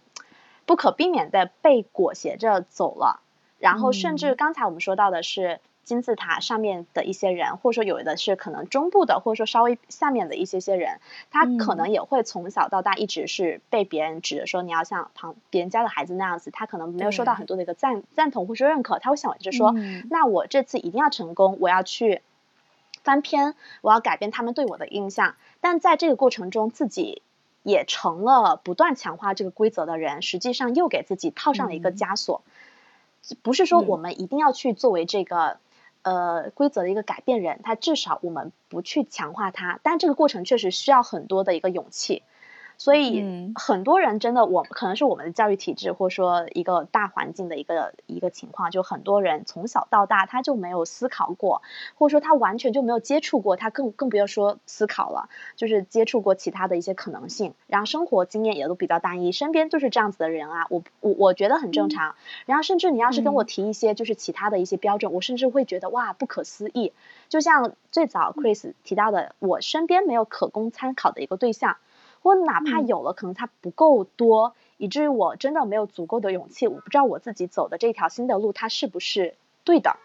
[0.66, 3.20] 不可避免的被裹挟着走了，
[3.58, 5.60] 然后甚至刚才我们说到的是。
[5.82, 11.00] 金字塔上面的一些人，或者说有的是可能中部的，或者说稍微下面的一些些人，
[11.32, 19.74] 他可能也会从小到大一直是被别人指着说你要像旁别人家的孩子那样子，他可能没有受到很多的一个赞赞同或是认可，他会想着说，
[20.08, 22.22] 那我这次一定要成功，我要去
[23.02, 25.34] 翻篇，我要改变他们对我的印象。
[25.60, 27.22] 但在这个过程中，自己
[27.64, 32.42] 也成了不断强化这个规则的人，实际上又给自己套上了一个枷锁。
[33.42, 35.58] 不是说我们一定要去作为这个。
[36.02, 42.22] 呃，规则的一个改变人，他至少我们不去强化他，但这个过程确实需要很多的一个勇气。
[42.80, 51.60] 所以很多人真的，我可能是我们的教育体制，或者说一个大环境的一个一个情况，就很多人从小到大他就没有思考过，
[51.98, 62.14] 或者说他完全就没有接触过，他更更不要说思考了，就是接触过其他的一些可能性，然后生活经验也都比较单一，身边就是这样子的人啊，我我我觉得很正常。
[62.46, 66.94] 然后甚至你要是跟我提一些就是其他的一些标准，我甚至会觉得哇不可思议。
[67.28, 71.76] 就像最早 Chris 提到的，我身边没有可供参考的一个对象。
[72.22, 76.66] 我哪怕有了，可能它不够多，以至于我真的没有足够的勇气。
[76.66, 79.96] 我不知道我自己走的这条新的路，它是不是对的？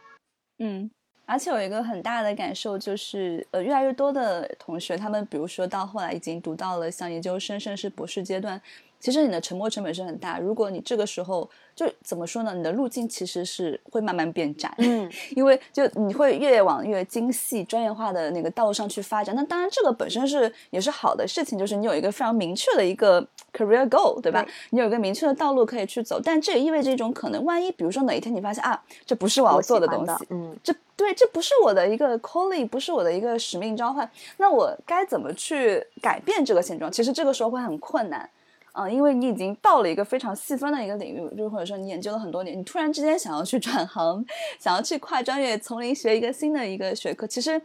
[0.60, 0.89] 嗯，
[1.25, 8.62] 而且有一个很大的感受就是，呃，越来越多的同学，他们比如说到后来已经读到了像研究生甚至是博士阶段。
[8.99, 10.39] 其实你的沉没成本是很大。
[10.39, 12.53] 如果你这个时候就怎么说呢？
[12.53, 19.36] 你的路径其实是会慢慢变窄，嗯， 因为就你会越往越精细、专业化的那个道路上去发展。
[19.36, 23.21] 那当然，这个本身是也是好的事情，就是你有一个非常明确的一个
[23.53, 24.45] career goal，对吧？
[24.71, 26.19] 你有一个明确的道路可以去走。
[26.23, 36.89] 但这也意味着一种可能，万一比如说哪一天你发现啊，这不是我要做的东西，嗯，这对，这不是我的一个 calling，不是我的一个使命召唤，那我该怎么去改变这个现状？
[36.89, 38.27] 其实这个时候会很困难。
[38.75, 44.23] 啊，因为你已经到了一个非常细分的一个领域，就或者说你研究了很多年，你突然之间想要去转行，
[44.59, 47.59] 想要去跨专业从零学一个新的一个学科，其实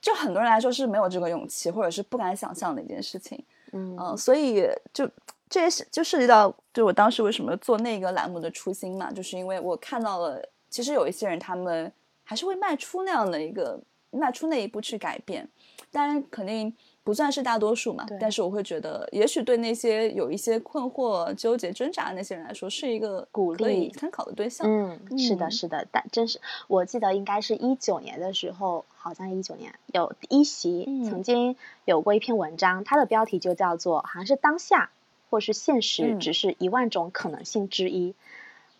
[0.00, 3.42] 就很多人来说是没有这个勇气，或者是不敢想象的一件事情。
[3.72, 5.10] 嗯，所以就
[5.50, 10.40] 这也是就涉及到，就我当时为什么做那个栏目的初心嘛，就是因为我看到了，
[10.70, 13.80] 其实有一些人他们还是会迈出那样的一个
[14.12, 15.48] 迈出那一步去改变，
[15.90, 16.72] 当然肯定。
[17.04, 24.66] 不算是大多数嘛，但是我会觉得，也许对那些有一些困惑、纠结、挣扎的那些人来说，是一个鼓励、参考的对象。
[24.66, 34.90] 嗯，是的，是的，但真是，我记得应该是一九年的时候，好像一九年有一席曾经有过一篇文章，它的标题就叫做“好像是当下
[35.28, 38.14] 或是现实，只是一万种可能性之一”。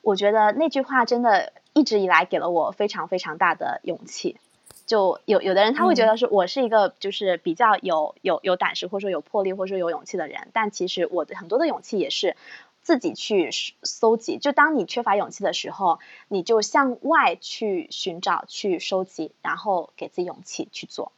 [0.00, 4.36] 我觉得那句话真的一直以来给了我非常非常大的勇气。
[4.86, 12.36] 就有有的人他会觉得是我是一个就是比较有有有胆识或者说有魄力或者说有勇气的人，但其实我的很多的勇气也是
[12.82, 13.50] 自己去
[13.82, 14.36] 搜集。
[14.36, 21.12] 就当你缺乏勇气的时候，你就向外去寻找、去收集，然后给自己勇气去做。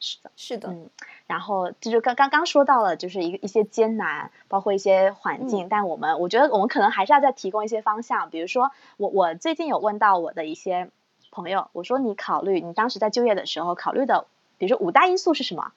[0.00, 0.70] 是的，是的。
[0.70, 0.90] 嗯，
[1.28, 8.30] 然后这就刚刚刚说到了，就是一个一些艰难，包括一些环境，但我们我觉得我们可能还是要再提供一些方向。
[8.30, 10.90] 比如说，我我最近有问到我的一些。
[11.32, 14.26] 朋友，我说你考虑你当时在就业的时候考虑的，
[14.58, 15.72] 比如说五大因素是什么？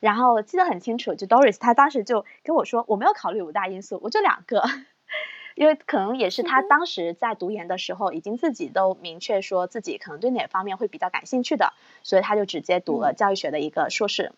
[0.00, 4.62] 然后记得很清楚，就 Doris 他当时就跟我说，我没有考虑五大因素，我就两个，
[5.54, 14.32] 因为可能也是他当时在读研的时候，已经自己都明确说自己可能对哪方面会比较感兴趣的，所以他就直接读了教育学的一个硕士。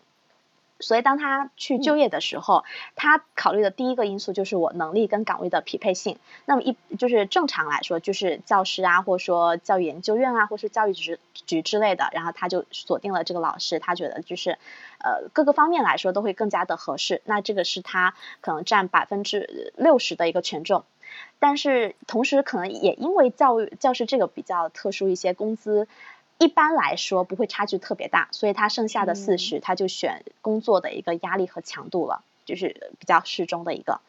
[0.80, 2.64] 所以，当他去就业的时候，
[2.94, 6.18] 他考虑的第一个因素就是我能力跟岗位的匹配性。
[6.44, 12.08] 那么，一就是正常来说，就是教师啊，或者说教育研究院啊，或是教育局局之类的。
[12.12, 14.58] 然后他就锁定了这个老师，他觉得就是，
[15.00, 17.22] 呃，各个方面来说都会更加的合适。
[17.24, 20.84] 那这个是他可能占百分之六十的一个权重。
[21.40, 25.88] 但是同时，可能也因为教育教师这个比较特殊一些，工资。
[26.38, 34.00] 一般来说不会差距特别大，所以他剩下的四十，他就选工作的一个压力和强度了，就是比较适中的一个。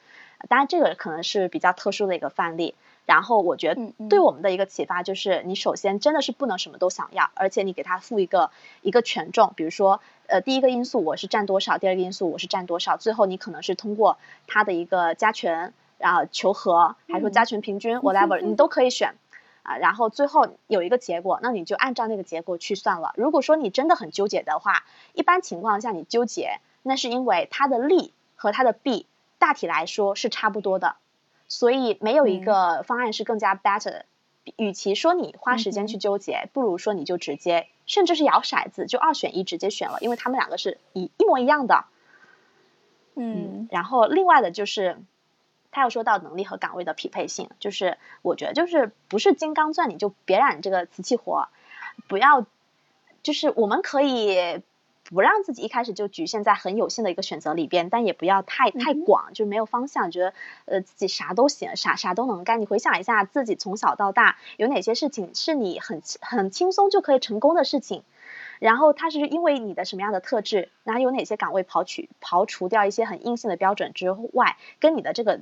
[0.48, 2.76] 当然，这个可能是比较特殊的一个范例。
[3.06, 8.52] 然后我觉得对我们的一个启发就是，你首先真的是不能什么都想要，而且你给他赋一个
[8.84, 19.16] 一个权重，比如说，呃，第一个因素我是占多少，第二个因素我是占多少，最后你可能是通过他的一个加权，然后求和，还是说加权平均， whatever，你都可以选。
[19.64, 23.14] 啊，然后最后有一个结果，那你就按照那个结果去算了。
[23.16, 29.06] 如果说你真的很纠结的话，一般情况下你纠结，那是因为它的利和它的弊
[29.38, 30.96] 大体来说是差不多的，
[31.48, 34.04] 所以没有一个方案是更加 better。
[34.56, 41.86] 与其说你花时间去纠结，不如说你就直接，甚至是摇骰子，就二选一直接选了，因为他们两个是一一模一样的。
[43.16, 44.98] 嗯，然后另外的就是。
[45.72, 51.48] 他要说到能力和岗位的匹配性，就是我觉得就是不是金刚钻你就别染这个瓷器活，
[52.08, 52.46] 不要，
[53.22, 54.64] 就是我们可以
[55.04, 60.34] 不让自己一开始就局限在很有限的一个选择里边，但也不要太太广，就没有方向，觉得
[60.66, 62.62] 呃自己啥都行，啥啥都能干。
[62.62, 68.04] 你回想一下自己从小到大有哪些事情是你很很轻松就可以成功的事情，
[68.60, 75.42] 然后它是因为你的什么样的特质，然后有哪些岗位刨取刨除掉一些很硬性的标准之外，跟你的这个。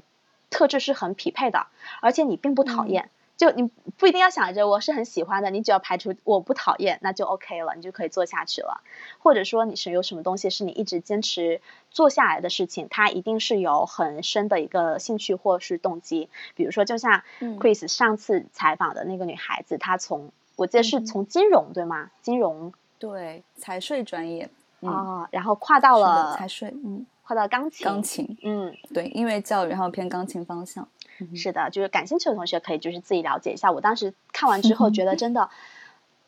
[0.49, 1.67] 特质是很匹配的，
[2.01, 8.81] 而且你并不讨厌，就你不一定要想着我是很喜欢的，你只要排除我不讨厌，那就 OK 了，你就可以做下去了。
[9.19, 16.29] 或者说你是有什么东西是你一直坚持做下来的事情，它一定是有很深的一个兴趣或是动机。
[16.55, 22.09] 比如说，就像 Chris 上次采访的那个女孩子，她从我记得是从金融对吗？
[22.21, 24.49] 金融对财税专业
[24.81, 27.05] 啊，然后跨到了财税，嗯。
[27.27, 30.87] 跨到钢琴，钢琴，嗯，对，音乐教育然后偏钢琴方向，
[31.35, 33.69] 是的，就是感兴趣的同学可以就是自己了解一下。
[33.69, 35.49] 我当时看完之后 觉得真的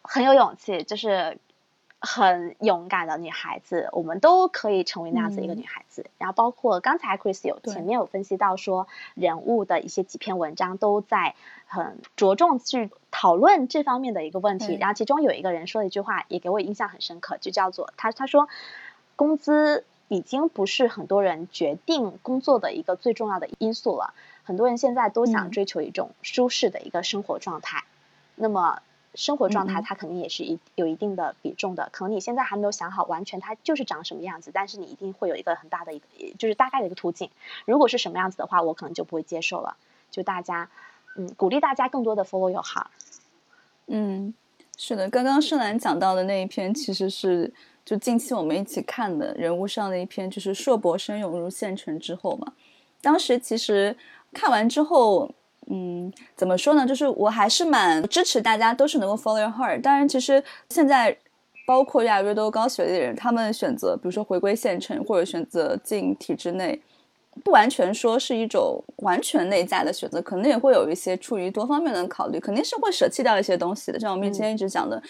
[0.02, 1.38] 很有勇气，就是
[2.02, 6.06] 很勇敢的女孩子，我们都可以成为那样子一个女孩子。
[6.18, 11.34] 然后包括刚才 Chris 有前面有分析到说，人物的一些几篇文章都在
[11.66, 14.76] 很着重去讨论这方面的一个问题。
[14.76, 18.50] 然后其中有一个人说了一句话，也给我印象很深刻，就叫做他他说
[19.16, 19.86] 工资。
[20.10, 24.14] 已经不是很多人决定工作的一个最重要的因素了。
[24.44, 27.84] 很多人现在都想追求一种舒适的一个生活状态。
[28.36, 28.82] 那么，
[29.14, 31.90] 生活状态它肯定也是一有一定的比重的。
[31.92, 36.06] 可能你现在还没有想好完全它就是长什么样子，但是你一定会有一个很大的一个，
[36.40, 37.30] 就是大概的一个途径。
[37.66, 39.78] 如果是什么样子的话，我可能就不会接受了。
[40.10, 40.70] 就大家，
[41.16, 42.88] 嗯，鼓励大家更多的 follow your heart。
[43.86, 44.34] 嗯，
[44.76, 47.54] 是的，刚刚盛兰讲到的那一篇其实是。
[47.86, 52.54] 就近期我们一起看的人物上的一篇，就是硕博生涌入县城之后嘛，
[53.02, 53.96] 当时其实
[54.34, 55.30] 看完之后，
[55.68, 56.86] 嗯，怎么说呢？
[56.86, 59.82] 就是我还是蛮支持大家都是能够 follow your heart。
[59.82, 61.18] 当然，其实现在
[61.66, 66.82] 包括越来越多高学历的人，他们选择比如说回归县城，或者选择进体制内。
[67.42, 74.00] 不完全说是一种完全内在的选择，可能也会有一些出于多方面的考虑，肯定是会舍弃掉一些东西的。
[74.00, 75.02] 像我们之前一直讲的，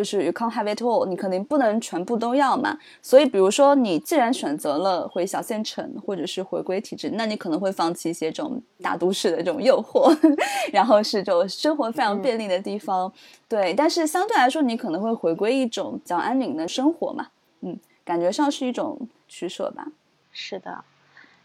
[0.00, 2.78] 就是 you can't have it all，你肯定不能全部都要嘛。
[3.02, 10.10] 所以，比如说你既然选择了回小县城或者是回归体制，那你可能会放弃一些这种大都市的这种诱惑，
[10.72, 13.12] 然后是这种生活非常便利的地方。
[13.46, 17.26] 对，但是相对来说，你可能会回归一种比较安宁的生活嘛。
[17.60, 18.98] 嗯，感觉上是一种
[19.28, 19.86] 取舍吧。
[20.32, 20.82] 是的。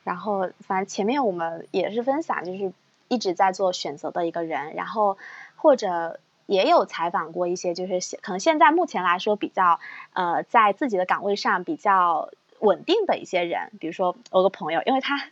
[0.06, 2.72] 然后，反正前面我们也是分享，就是
[3.10, 5.18] 一直在做选择的一个人，然后
[5.58, 9.80] 或者也有采访过一些，就是可能现在目前来说比较
[10.14, 12.30] 呃在自己的岗位上比较
[12.60, 15.30] 稳定的一些人，比如说我个朋友，因为他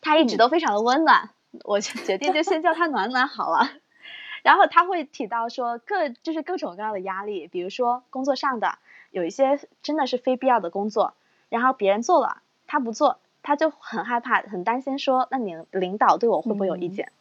[0.00, 1.30] 他一直都非常的温暖，
[1.64, 3.70] 我就决定就先叫他暖暖好了。
[4.42, 8.78] 然后他会提到说各就是各种各样的压力，比如说工作上的
[9.10, 11.14] 有一些真的是非必要的工作，
[11.48, 13.18] 然后别人做了他不做。
[13.46, 17.12] 他就很害怕，很担心，说：“那你领导对我会不会有意见？”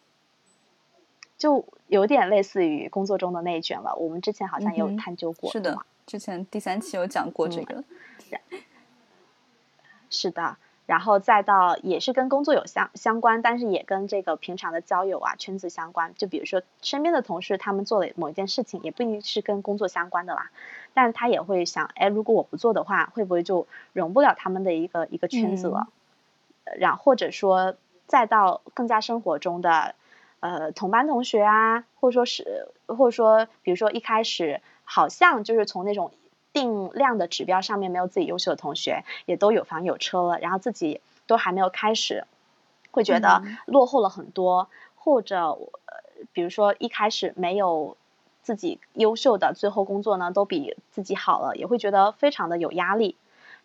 [1.43, 3.93] 就有点类似于工作中的内卷了。
[3.97, 5.77] 我们之前好像也有探究过，是的，
[6.07, 7.83] 之前第三期有讲过这个。
[10.09, 16.13] 是的，然后再到也是跟工作有相相关，但是也跟这个平常的交友啊圈子相关。
[16.15, 20.49] 就比如说身边的同事，他们做了某一件事情，也不一定是跟工作相关的啦，
[20.93, 25.89] 但他也会想：哎，如果我不做的话，会不会就融不了他们的一个一个圈子了？
[26.77, 27.75] 然后或者说
[28.07, 29.93] 再到更加生活中的，
[30.43, 36.11] 呃，同班同学啊，或者说是或者说，比如说一开始好像就是从那种
[36.51, 42.25] 定量的指标上面没有自己优秀的同学，也都有房有车了，然后自己都还没有开始，
[42.91, 45.57] 会觉得落后了很多，或者
[46.33, 47.95] 比如说一开始没有
[48.41, 53.15] 自己优秀的，最后工作呢都比自己好了，也会觉得非常的有压力。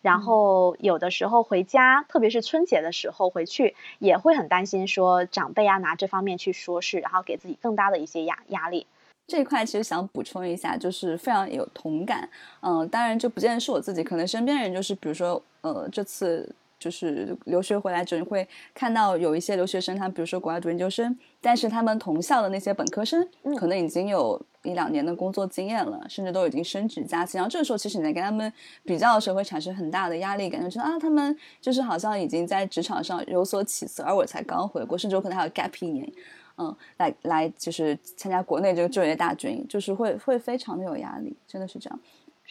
[0.01, 8.87] 然后有的时候回家，特别是春节的时候回去，也会很担心说长辈啊拿这方面去说事，然后给自己更大的一些压压力。
[9.27, 12.29] 这一块其实想补充一下，就是非常有同感。
[12.61, 16.53] 嗯，当然就不见得是我自己，可能身边人就是比如说，呃，这次。
[16.79, 23.27] 就是留学回来之后，你会看到有一些留学生，他比如说国外读研究生，但是他们同校的那些本科生，
[23.57, 27.37] 可能已经有一两年的工作经验了，甚至都已经升职加薪。
[27.37, 28.51] 然后这个时候，其实你在跟他们
[28.83, 36.09] 比较的时候，会产生很大的压力感，觉得啊，他们就是好像已经在职场上有所起色，而我才刚回国，甚至我可能还有 gap 一年，
[36.57, 41.99] 嗯，来来就是参加国内这个就业大军，就是会会非常的有压力，真的是这样。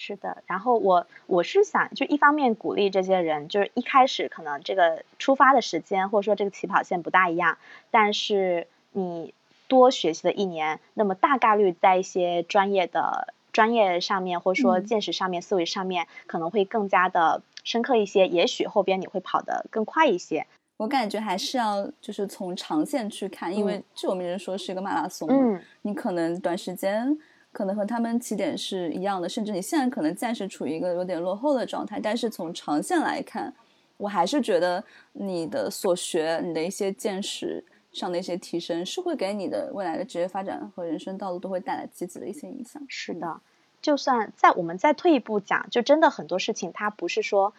[0.01, 7.59] 是的，然后我我是想，就一方面鼓励这些人，就是一开始可能这个出发的时间或者说这个起跑线不大一样，
[7.91, 9.35] 但是你
[9.67, 20.47] 多学习了一年，那么大概率在一些专业的专业上面或者说见识上面、思维上面可能会更加的深刻一些，也许后边你会跑得更快一些。
[20.77, 27.19] 我感觉还是要就是从长线去看，因为这我们人说是一个马拉松，嗯，你可能短时间。
[27.59, 33.53] 可能和他们起点是一样的，甚至你现在可能暂时处于一个有点落后的状态，但是从长线来看，
[33.97, 34.85] 我还是觉得
[35.15, 42.81] 你的所学、你的一些见识上的一些提升，是会给你的未来的职业发展和人生道路都会带来积极的一些影响。
[42.87, 43.41] 是的，
[43.83, 47.53] 就算在我们再退一步讲，就真的很多事情它不是说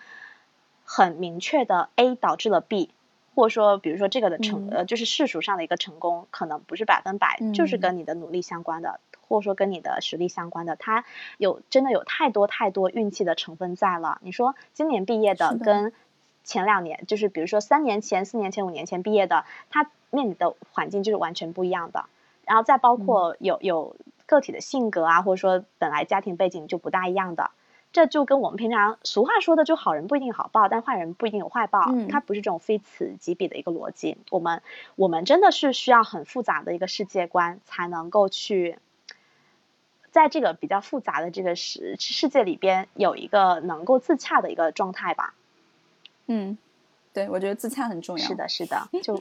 [0.85, 2.91] 很明确的 A 导致了 B，
[3.35, 9.01] 或者说比如说这个的成呃就是世俗上的一个成功，可能不是百分百就是跟你的努力相关的。
[9.29, 11.05] 或者说跟你的实力相关的，它
[11.37, 14.19] 有真的有太多太多运气的成分在了。
[14.23, 15.93] 你说今年毕业的跟
[16.43, 22.05] 前两年，就是比如说三年前、四年前、五年前毕业的，他面临的环境就是完全不一样的。
[22.43, 27.51] 然后再包括有有个体的性格啊，或者说本来家庭背景就不大一样的，
[27.93, 34.17] 这就跟我们平常俗话说的，就好人不一定好报，但坏人不一定有坏报，它不是这种非此即彼的一个逻辑。
[34.31, 34.63] 我们
[34.95, 38.79] 我们真的是需要很复杂的一个世界观，才能够去。
[40.19, 45.33] 在这个比较复杂的这个世世界里边，有一个能够自洽的一个状态吧。
[46.27, 46.57] 嗯，
[47.13, 48.27] 对，我觉得自洽很重要。
[48.27, 49.15] 是的，是的，就，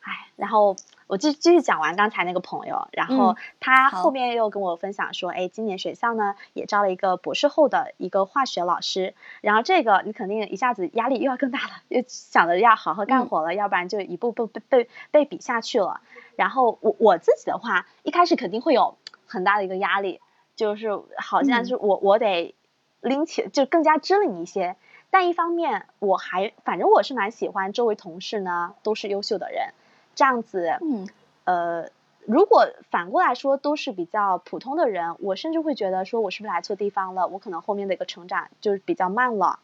[0.00, 0.76] 哎，然后
[1.08, 16.00] 我继继续讲完刚才那个朋友，然后他后面又跟我分享说，哎，今年学校呢也招了一个博士后的一个化学老师，然后这个你肯定一下子压力又要更大了，又想着要好好干活了，要不然就一步步被被被比下去了。
[16.36, 18.96] 然后我我自己的话，一开始肯定会有。
[19.30, 20.22] 很大的一个压力，
[20.58, 22.52] 就是好像是我我得
[23.00, 24.74] 拎起，就更加支棱一些。
[25.08, 29.72] 但一方面，我还反正我是蛮喜欢周围同事呢都是优秀的人，
[30.16, 31.08] 这样子，嗯，
[31.44, 31.90] 呃，
[32.26, 37.28] 如果反过来说都是比较普通的人，我甚至会觉得说我是不是来错地方了？
[37.28, 39.60] 我可能后面的一个成长就是比较慢了。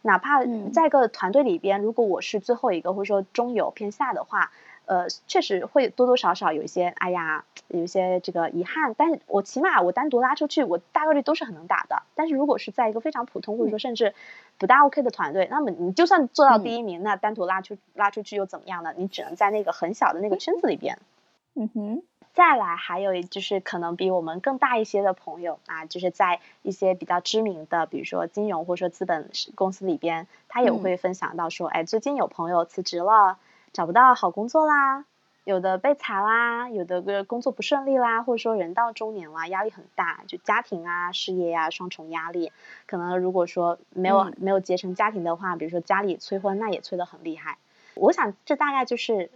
[0.00, 4.50] 哪怕在一个团队里边，如果我是最后一个或者说中游偏下的话。
[4.86, 8.94] 呃，确实会多多少少有一些，哎呀，有一些这个遗憾。
[8.96, 12.02] 但是我起码我单独拉出去，我大概率都是很能打的。
[12.14, 14.14] 但是如果是在一个非常普通或者说甚至
[14.58, 18.92] 不大 OK 的团队，那么你就算做到第一名，那单独拉出拉出去又怎么样呢？
[18.96, 20.98] 你只能在那个很小的那个圈子里边。
[21.54, 22.02] 嗯哼。
[22.34, 33.36] 再来，还有就是可能比我们更大一些的朋友啊，就是在一些比较知名的，比如说金融或者说资本公司里边，他也会分享到说，哎，最近有朋友辞职了。
[33.72, 35.06] 找不到好工作啦，
[35.44, 42.52] 有的被裁啦，有的个工作不顺利啦，或者说人到中年啦，压力很大，就家庭啊、事业呀双重压力。
[42.86, 47.58] 可能如果说没有没有结成家庭的话，比如说家里催婚，那也催得很厉害。
[47.94, 49.30] 我想这大概就是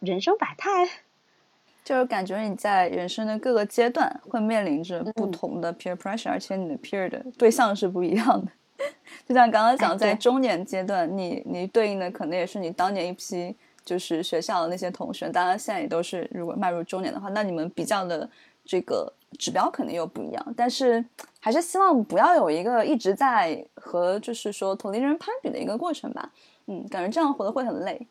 [0.00, 0.88] 人生百态，
[1.84, 8.50] 就是感觉你在人生的各个阶段会面临着不同的 peer pressure，而且你的 peer 的对象是不一样的。
[9.26, 13.54] 就像刚刚讲，在中年阶段，你你对应的可能也是你当年一批
[13.84, 18.28] 就是学校的那些同学，当然现在也都是，如果迈入中年的话，那你们比较的
[18.64, 20.54] 这个指标肯定又不一样。
[20.56, 21.04] 但是
[21.40, 26.30] 还是希望不要有一个一直在和就是说同龄人攀比的一个过程吧。
[26.66, 28.06] 嗯，感觉这样活得会很累。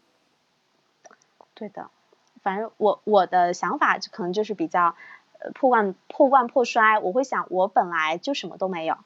[1.53, 1.89] 对的，
[2.43, 4.95] 反正我我的想法可能就是比较
[5.55, 8.97] 破罐破罐破摔，我会想我本来就什么都没有。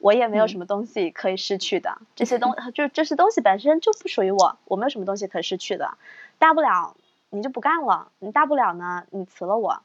[0.00, 5.92] 我也没有什么东西可以失去的，这些东就这些东西本身就不属于我，我没有什么东西可失去的，
[6.38, 6.96] 大不了
[7.28, 9.82] 你就不干了，你大不了呢你辞了我，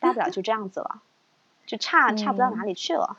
[0.00, 1.00] 大不了就这样子了，
[1.64, 3.16] 就差差不到哪里去了。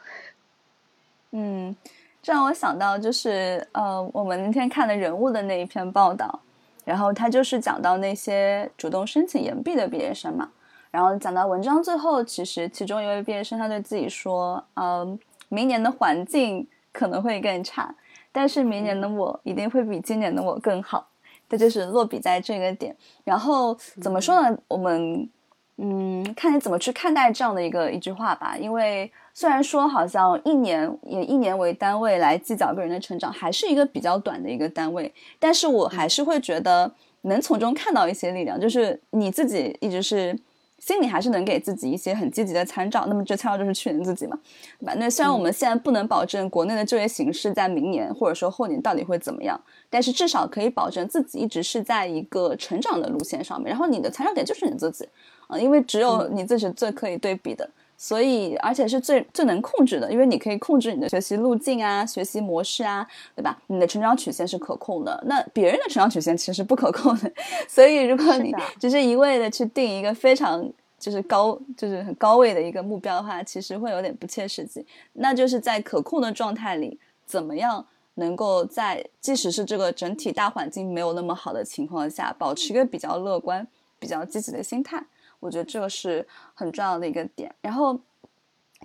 [1.32, 1.74] 嗯，
[2.22, 6.40] 这让我想到就是呃，我们那天看的人物的那一篇报道，
[6.84, 10.52] 然后他就是讲到那些主动申请延毕的毕业生嘛，
[10.92, 15.18] 然后讲到文章最后，其实其中一位毕业生他对自己说，嗯。
[15.56, 17.96] 明年的环境可能会更差，
[18.34, 21.08] 但是明年的我一定会比今年的我更好。
[21.48, 22.94] 这就是落笔在这个点。
[23.24, 24.58] 然后怎么说呢？
[24.68, 25.30] 我们
[25.78, 28.58] 嗯，看你怎么去看待这样的一个一句话吧。
[28.58, 36.92] 因为虽然说好像一年以一年为单位来计较个人的成长，还是一个比较短的一个单位，但是我还是会觉得
[37.22, 38.60] 能从中看到一些力量。
[38.60, 40.38] 就是你自己一直是。
[40.86, 44.38] 心里还是能给自己一些很积极的参照，那么这参照就是去年自己嘛，
[44.80, 44.94] 对吧？
[44.98, 49.60] 那虽然我们现在不能保证国内的就业形势在明年或者说后年到底会怎么样，
[49.90, 53.72] 但是至少可以保证自己一直是在一个成长的路线上面。
[53.72, 55.10] 然后你的参照点就是你自己，
[55.48, 57.68] 啊，因为只有你自己最可以对比的。
[57.98, 63.58] 所以，而且是最最能控制的，因为你可以控制你的学习路径啊、学习模式啊，对吧？
[63.68, 67.32] 你的成长曲线是可控的，那别人的成长曲线其实是不可控的。
[67.70, 70.70] 所以，如果你只是一味的去定一个非常
[71.00, 74.86] 就是高就是很高位的一个目标的话，其实会有点不切实际。
[75.14, 77.86] 那就是在可控的状态里，怎么样
[78.16, 83.66] 能够在即使是这个整体大环境没有那么好的情况下，保持一个比较乐观、
[84.00, 85.02] 比较积极的心态？
[85.40, 87.54] 我觉得这个是很重要的一个点。
[87.62, 88.00] 然后，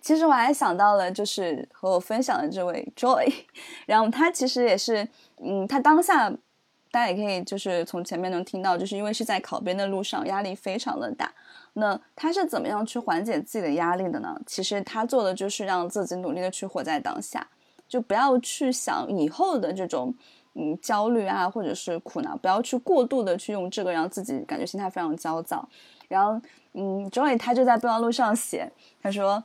[0.03, 3.32] 其实我还想到了，就是和我分享的这位 Joy，
[3.86, 5.07] 然后他其实也是，
[5.38, 6.30] 嗯，他当下
[6.90, 11.32] 大家也可以就是从前面能听到，就是因为是在考编的路上，压力非常的大。
[11.74, 14.40] 那他是怎么样去缓解自己的压力的呢？
[14.44, 17.46] 其实他做的就是让自己努力的去活在当下，
[17.86, 20.12] 就不要去想以后的这种
[20.55, 25.68] 嗯焦虑啊，或者是苦恼，不要去过度的去用这个让自己感觉心态非常焦躁。
[26.11, 26.41] 然后，
[26.73, 29.45] 嗯，Joy 他就在备忘录上写，他说：“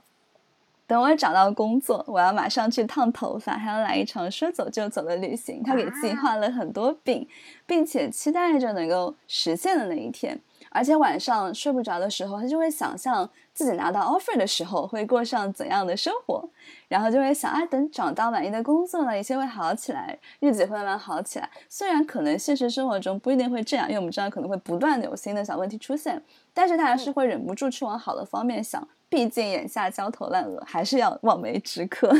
[0.88, 7.28] 等我找到工作，我要马上去烫头发，还要来一场说走就走的旅行。”他给自己画了很多饼，
[7.68, 10.42] 并且期待着能够实现的那一天。
[10.76, 16.50] 而且晚上睡不着的时候，他就会想象自己拿到 offer 的时候会过上怎样的生活，
[16.90, 21.50] 然后就会想啊，等找到满意的工作了，一切会好起来，日子会慢慢好起来。
[21.70, 26.22] 虽然可能现实生活中不一定会这样，因为我们知道可能会不断的有新的小问题出现，
[26.54, 32.14] 但是他还是会忍不住去往好的方面想，毕竟眼下焦头烂额，还是要望梅止渴。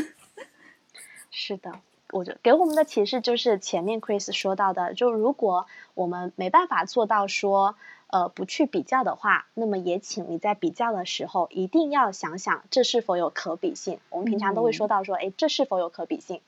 [1.30, 1.70] 是的，
[2.12, 7.76] 我觉得给我们的启示就是前面 Chris 说到的，就如果我们没办法做到说。
[8.08, 13.98] 呃，不去比较的话，那么也请你在比较的时候一定要想想这是否有可比性。
[14.10, 16.40] 我们平常都会说到说，哎，这是否有可比性？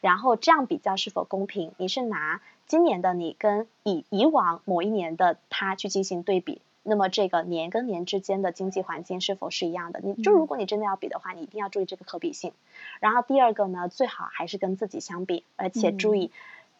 [0.00, 1.72] 然后这样比较是否公平？
[1.76, 10.00] 你是拿今年的你跟以以往某一年的他去进行对比，那么这个年跟年之间的经济环境是否是一样的？
[10.02, 12.52] 你就如果你真的要比的话，你一定要注意这个可比性。
[13.00, 16.32] 然后第二个呢，最好还是跟自己相比，而且注意。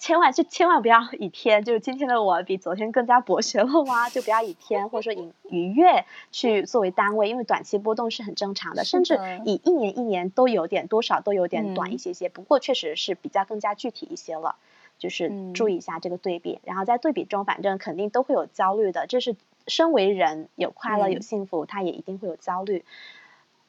[0.02, 4.10] 千万就千万不要以天，就是今天的我比昨天更加博学了哇！
[4.10, 12.28] 就不要以天或者说以以月去作为单位，因为短期波动是很正常的，甚至以一年一年都有点多少都有点短一些些。
[12.28, 14.56] 不过确实是比较更加具体一些了，
[14.98, 16.58] 就是注意一下这个对比。
[16.64, 19.36] 然后在对比中，反正肯定都会有焦虑的，这是
[19.68, 22.84] 身为人有快乐有幸福，他也一定会有焦虑，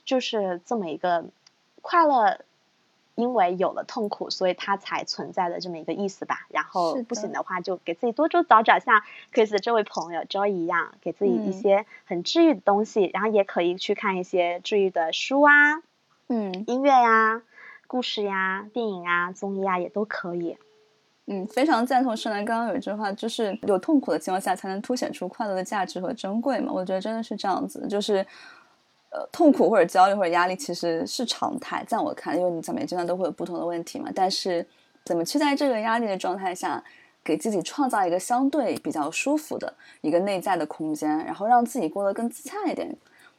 [0.03, 1.25] 就是这么一个
[1.83, 2.39] 快乐。
[3.15, 6.47] 因为有了痛苦，所以它才存在的这么一个意思吧。
[6.49, 13.11] 然后不行的话，就给自己多多找找，像 Chris 这位朋友 Joy 一样，给自己一些很治愈的东西。
[13.13, 15.83] 然后也可以去看一些治愈的书啊，
[16.27, 17.43] 嗯，音乐呀、
[17.85, 20.57] 故事呀、电影啊、综艺啊，也都可以。
[21.27, 26.73] 嗯，非常赞同盛兰刚刚有一句话，就是有痛苦的情况下，才能凸显出快乐的价值和珍贵嘛。
[26.73, 28.25] 我觉得真的是这样子，就是。
[29.15, 34.09] 呃，痛苦或者焦虑或者压力其实是常态，在我看，因为你在每阶段都会有不同的问题嘛。
[34.15, 34.65] 但是，
[35.05, 36.83] 怎么去在这个压力的状态下，
[37.23, 42.89] 给自己创造一个相对比较舒服的一个内在的空间，然后让自己过得更自洽一点？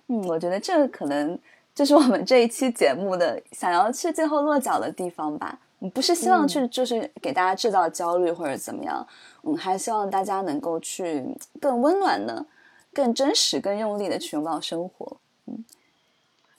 [0.07, 1.37] 嗯，我觉得这个可能
[1.75, 5.59] 就是我们这一期节目的想要去最后落脚的地方吧。
[5.93, 9.05] 不是希望去就是给大家制造焦虑或者怎么样，
[9.43, 11.25] 嗯，还希望大家能够去
[11.61, 12.47] 更温暖的、
[12.93, 15.17] 更真实、更用力的去拥抱生活。
[15.47, 15.65] 嗯，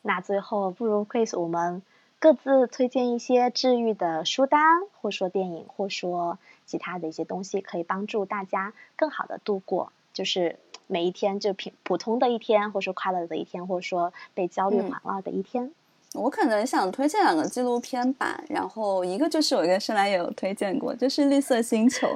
[0.01, 1.81] 那最后不如 Chris，我们
[2.19, 10.57] 各自推荐一些治愈的书单，或说电影，或说其他的一些东西，可以帮助大家更好的度过，就是
[10.88, 15.71] 每一天就平普通的一天，或者说快乐的一天，或者说被焦虑环绕的一天。
[16.13, 22.07] 我可能想推荐两个纪录片吧，然后一个就是我跟深蓝也有推荐过，就是《绿色星球》。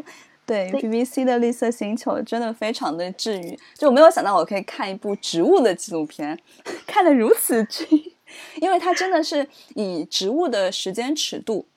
[0.50, 6.38] 对，BBC 的绿色星球真的非常的治愈，就我没有想到我可以看一部植物的纪录片，
[6.88, 8.12] 看得如此治愈，
[8.60, 11.68] 因为它真的是以植物的时间尺度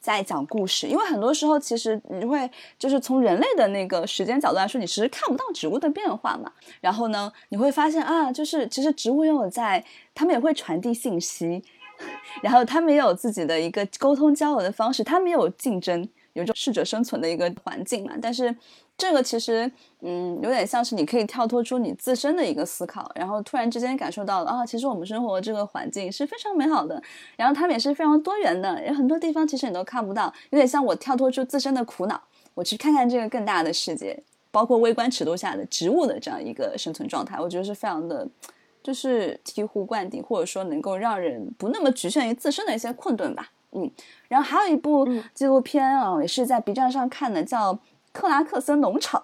[0.00, 0.86] 在讲故事。
[0.86, 6.50] 因为很多时候其实你会就是从人类的那个时间角度来说，你其实看不到植物的变化嘛。
[6.80, 11.62] 然后呢，你会发现啊，就是其实植物拥有在，他们也会传递信息，
[12.42, 16.08] 然后他们也有自己的一个沟通交流的方式，他们也有竞争。
[16.34, 18.54] 有种适者生存的一个环境嘛，但是
[18.96, 19.70] 这个其实，
[20.02, 27.02] 嗯，有点像是你可以跳脱出你自身的一个思考，然后突然之间感受到了啊，其实我们生活这个环境是非常美好的，
[27.36, 32.20] 然后他们也是非常多元的，有很多地方其实你都看不到，有点像我跳脱出自身的苦恼，
[32.54, 34.20] 我去看看这个更大的世界，
[34.50, 38.28] 包括微观尺度下的植物的这样一个生存状态，我觉得是非常的，
[38.82, 43.50] 就是醍醐灌顶，或者说能够让人不那么局限于自身的一些困顿吧。
[43.74, 43.90] 嗯，
[44.28, 47.74] 然后还有一部纪录片啊，也是在 B 站上看的，叫
[48.12, 49.20] 《克拉克森农场》。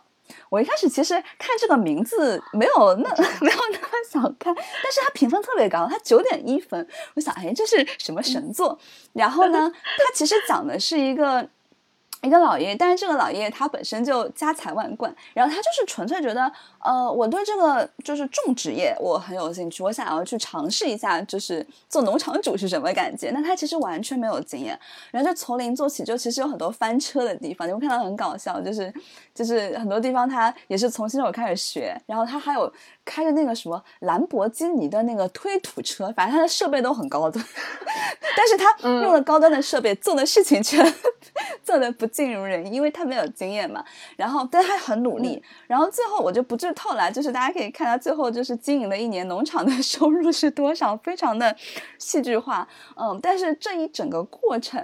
[0.48, 6.86] 我一开始其实看这个名字没有那 没有那么想看，但是它评分特别高，它九点一分。
[7.14, 8.78] 我想，哎，这是什么神作？
[9.12, 11.48] 然后呢， 它其实讲的是一个。
[12.22, 23.30] 一个老爷爷，但是这个老爷爷他本身就家财万贯，然后他就是纯粹觉得，呃，我对这个就是种植业我很有兴趣，我想要去尝试一下，就是做农场主是什么感觉。
[23.30, 24.78] 那他其实完全没有经验，
[25.10, 28.92] 然后就从零做起，就其实有很多翻车的地方，你会看到很搞笑，就是
[29.34, 32.72] 就是很多地方他也是从新手开始学，然后他还有
[33.04, 37.42] 开着那个什么兰博基尼的那个推土车，反正他的设备都很高端，
[38.36, 40.82] 但是他用了高端的设备做的事情却
[41.64, 42.06] 做的不。
[42.10, 43.82] 尽如人意，因为他没有经验嘛。
[44.16, 45.40] 然后，但他很努力。
[45.68, 51.54] 然后最后我就不剧透了，就是大家可以看到最后就是经营了一年农场的 收入是多少，非常的
[51.98, 52.66] 戏剧化。
[52.96, 54.82] 嗯，但是这一整个过程，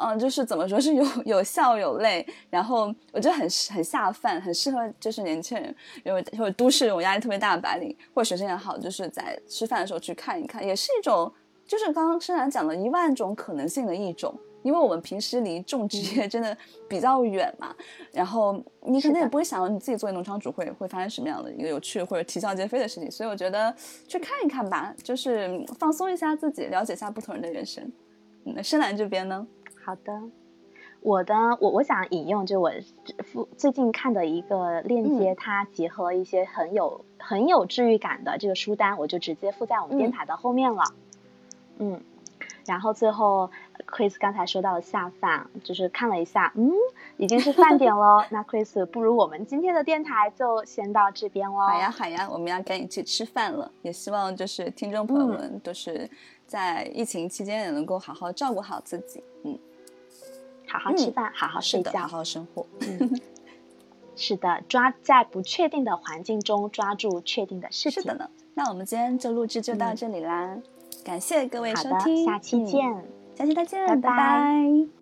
[0.00, 3.40] 嗯，就是怎么说是有有笑有泪，然后我觉得很
[3.72, 5.74] 很下饭，很适合就是年轻人，
[6.04, 11.32] 因为或者都市这种压力特别大的白领或者学生也好，就是在吃饭的时候去看一看，也是一种
[11.66, 14.38] 就是刚刚深然讲的一万种可能性的一种。
[14.62, 16.56] 因为我们平时离种植业真的
[16.88, 17.74] 比较远嘛，
[18.12, 23.74] 然后你可能也不会想到你自己作为农场主会会发生什么样的一个有趣或者啼笑皆非的事情，所以我觉得
[24.06, 27.90] 去看一看吧，就是放松一下自己，了解一下不同人的人生。
[28.44, 29.46] 那深蓝这边呢？
[29.84, 30.22] 好的，
[31.00, 32.70] 我的我我想引用就我
[33.24, 40.82] 附最近看的一个链接，它结合一些很有很有治愈感的这个书单，我就直接附在我们电台的后面了。
[41.78, 42.00] 嗯。
[42.64, 43.50] 然后最后
[43.92, 46.72] ，Chris 刚才说到了下饭，就是看了一下，嗯，
[47.18, 48.26] 已经是饭点了。
[48.32, 51.68] 那 Chris，不如我们今天的电台就先到这边喽。
[51.68, 53.70] 好呀，好呀，我们要赶紧去吃饭了。
[53.82, 56.08] 也希望就是听众朋友们都是
[56.46, 59.58] 在疫情期间也能够好好照顾好自己，嗯，
[60.66, 62.66] 好好吃饭，好好睡觉，好好生活。
[64.16, 68.02] 是的，抓在不确定的环境中抓住确定的事情。
[68.02, 68.28] 是的呢。
[68.54, 70.58] 那我们今天就录制就到这里啦，
[71.02, 73.02] 感谢各位收听，下期见，
[73.42, 75.01] 下期再见，拜拜。